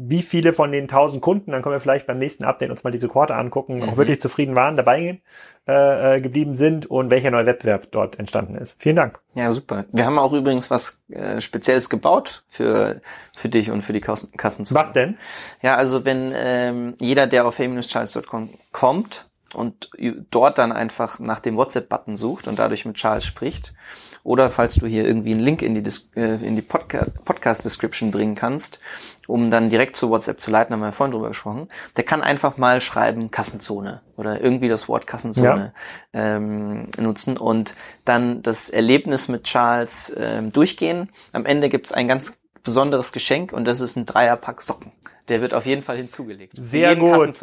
[0.03, 2.91] wie viele von den 1000 Kunden, dann können wir vielleicht beim nächsten Update uns mal
[2.91, 3.91] diese Quarter angucken, mhm.
[3.91, 5.21] auch wirklich zufrieden waren, dabei
[5.69, 8.77] äh, äh, geblieben sind und welcher neue Wettbewerb dort entstanden ist.
[8.79, 9.21] Vielen Dank.
[9.35, 9.85] Ja, super.
[9.93, 13.03] Wir haben auch übrigens was äh, Spezielles gebaut für,
[13.37, 14.33] für dich und für die Kassen.
[14.39, 15.19] Kassen was denn?
[15.61, 19.91] Ja, also wenn ähm, jeder, der auf hey-charles.com kommt und
[20.31, 23.75] dort dann einfach nach dem WhatsApp-Button sucht und dadurch mit Charles spricht,
[24.23, 28.11] oder falls du hier irgendwie einen Link in die, Dis äh, in die Podca Podcast-Description
[28.11, 28.81] bringen kannst,
[29.27, 32.57] um dann direkt zu WhatsApp zu leiten, haben wir vorhin drüber gesprochen, der kann einfach
[32.57, 35.73] mal schreiben Kassenzone oder irgendwie das Wort Kassenzone
[36.13, 36.37] ja.
[36.37, 41.11] ähm, nutzen und dann das Erlebnis mit Charles ähm, durchgehen.
[41.33, 44.93] Am Ende gibt's ein ganz besonderes Geschenk und das ist ein Dreierpack Socken.
[45.31, 46.55] Der wird auf jeden Fall hinzugelegt.
[46.61, 47.35] Sehr gut.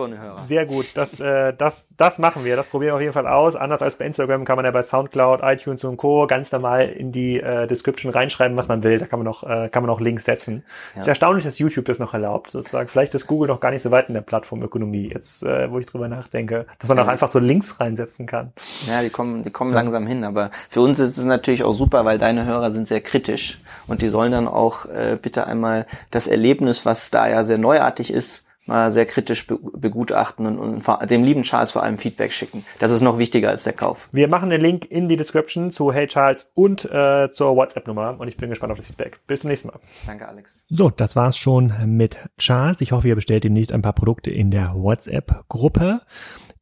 [0.45, 0.87] Sehr gut.
[0.93, 2.57] Das, äh, das, das machen wir.
[2.57, 3.55] Das probieren wir auf jeden Fall aus.
[3.55, 6.27] Anders als bei Instagram kann man ja bei Soundcloud, iTunes und Co.
[6.27, 8.97] ganz normal in die äh, Description reinschreiben, was man will.
[8.97, 10.65] Da kann man noch, äh, kann man noch Links setzen.
[10.95, 11.01] Ja.
[11.01, 12.89] Ist erstaunlich, dass YouTube das noch erlaubt, sozusagen.
[12.89, 15.85] Vielleicht ist Google noch gar nicht so weit in der Plattformökonomie, jetzt, äh, wo ich
[15.85, 18.51] drüber nachdenke, dass man also, auch einfach so Links reinsetzen kann.
[18.85, 19.77] Ja, die kommen, die kommen ja.
[19.77, 20.25] langsam hin.
[20.25, 24.01] Aber für uns ist es natürlich auch super, weil deine Hörer sind sehr kritisch und
[24.01, 28.47] die sollen dann auch äh, bitte einmal das Erlebnis, was da ja sehr neuartig ist,
[28.65, 32.65] mal sehr kritisch be begutachten und, und, dem lieben Charles vor allem Feedback schicken.
[32.79, 34.09] Das ist noch wichtiger als der Kauf.
[34.11, 38.27] Wir machen den Link in die Description zu Hey Charles und äh, zur WhatsApp-Nummer und
[38.27, 39.19] ich bin gespannt auf das Feedback.
[39.25, 39.79] Bis zum nächsten Mal.
[40.05, 40.65] Danke, Alex.
[40.69, 42.81] So, das war's schon mit Charles.
[42.81, 46.01] Ich hoffe, ihr bestellt demnächst ein paar Produkte in der WhatsApp-Gruppe.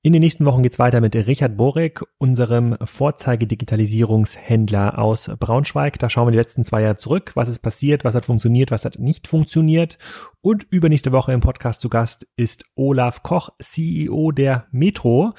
[0.06, 5.98] In den nächsten Wochen geht's weiter mit Richard Borek, unserem Vorzeige-Digitalisierungshändler aus Braunschweig.
[5.98, 7.32] Da schauen wir die letzten zwei Jahre zurück.
[7.34, 8.04] Was ist passiert?
[8.04, 8.70] Was hat funktioniert?
[8.70, 9.98] Was hat nicht funktioniert?
[10.42, 15.34] Und übernächste Woche im Podcast zu Gast ist Olaf Koch, CEO der Metro.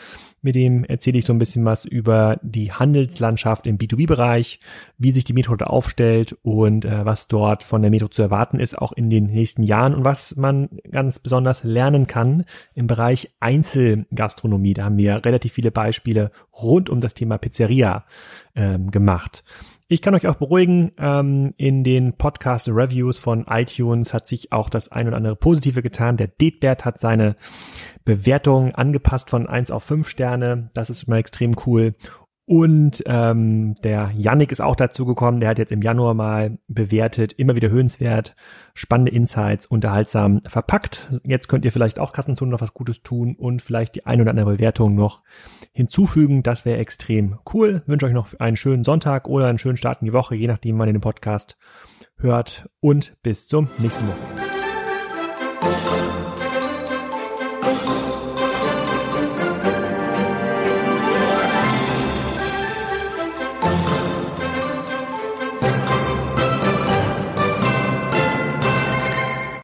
[0.46, 4.60] Mit dem erzähle ich so ein bisschen was über die Handelslandschaft im B2B-Bereich,
[4.96, 8.60] wie sich die Metro da aufstellt und äh, was dort von der Metro zu erwarten
[8.60, 12.44] ist, auch in den nächsten Jahren und was man ganz besonders lernen kann
[12.74, 14.74] im Bereich Einzelgastronomie.
[14.74, 16.30] Da haben wir relativ viele Beispiele
[16.62, 18.04] rund um das Thema Pizzeria
[18.54, 19.42] ähm, gemacht.
[19.88, 24.90] Ich kann euch auch beruhigen, ähm, in den Podcast-Reviews von iTunes hat sich auch das
[24.90, 26.16] ein oder andere Positive getan.
[26.16, 27.36] Der Detbert hat seine
[28.04, 30.70] Bewertung angepasst von eins auf fünf Sterne.
[30.74, 31.94] Das ist mal extrem cool.
[32.48, 37.32] Und ähm, der Yannick ist auch dazu gekommen, der hat jetzt im Januar mal bewertet,
[37.32, 38.36] immer wieder höhenswert,
[38.72, 41.20] spannende Insights, unterhaltsam verpackt.
[41.24, 44.30] Jetzt könnt ihr vielleicht auch Kassenzone noch was Gutes tun und vielleicht die ein oder
[44.30, 45.22] andere Bewertung noch
[45.72, 46.44] hinzufügen.
[46.44, 47.82] Das wäre extrem cool.
[47.86, 50.78] Wünsche euch noch einen schönen Sonntag oder einen schönen Start in die Woche, je nachdem,
[50.78, 51.58] wann ihr den Podcast
[52.16, 52.70] hört.
[52.78, 54.55] Und bis zum nächsten Mal.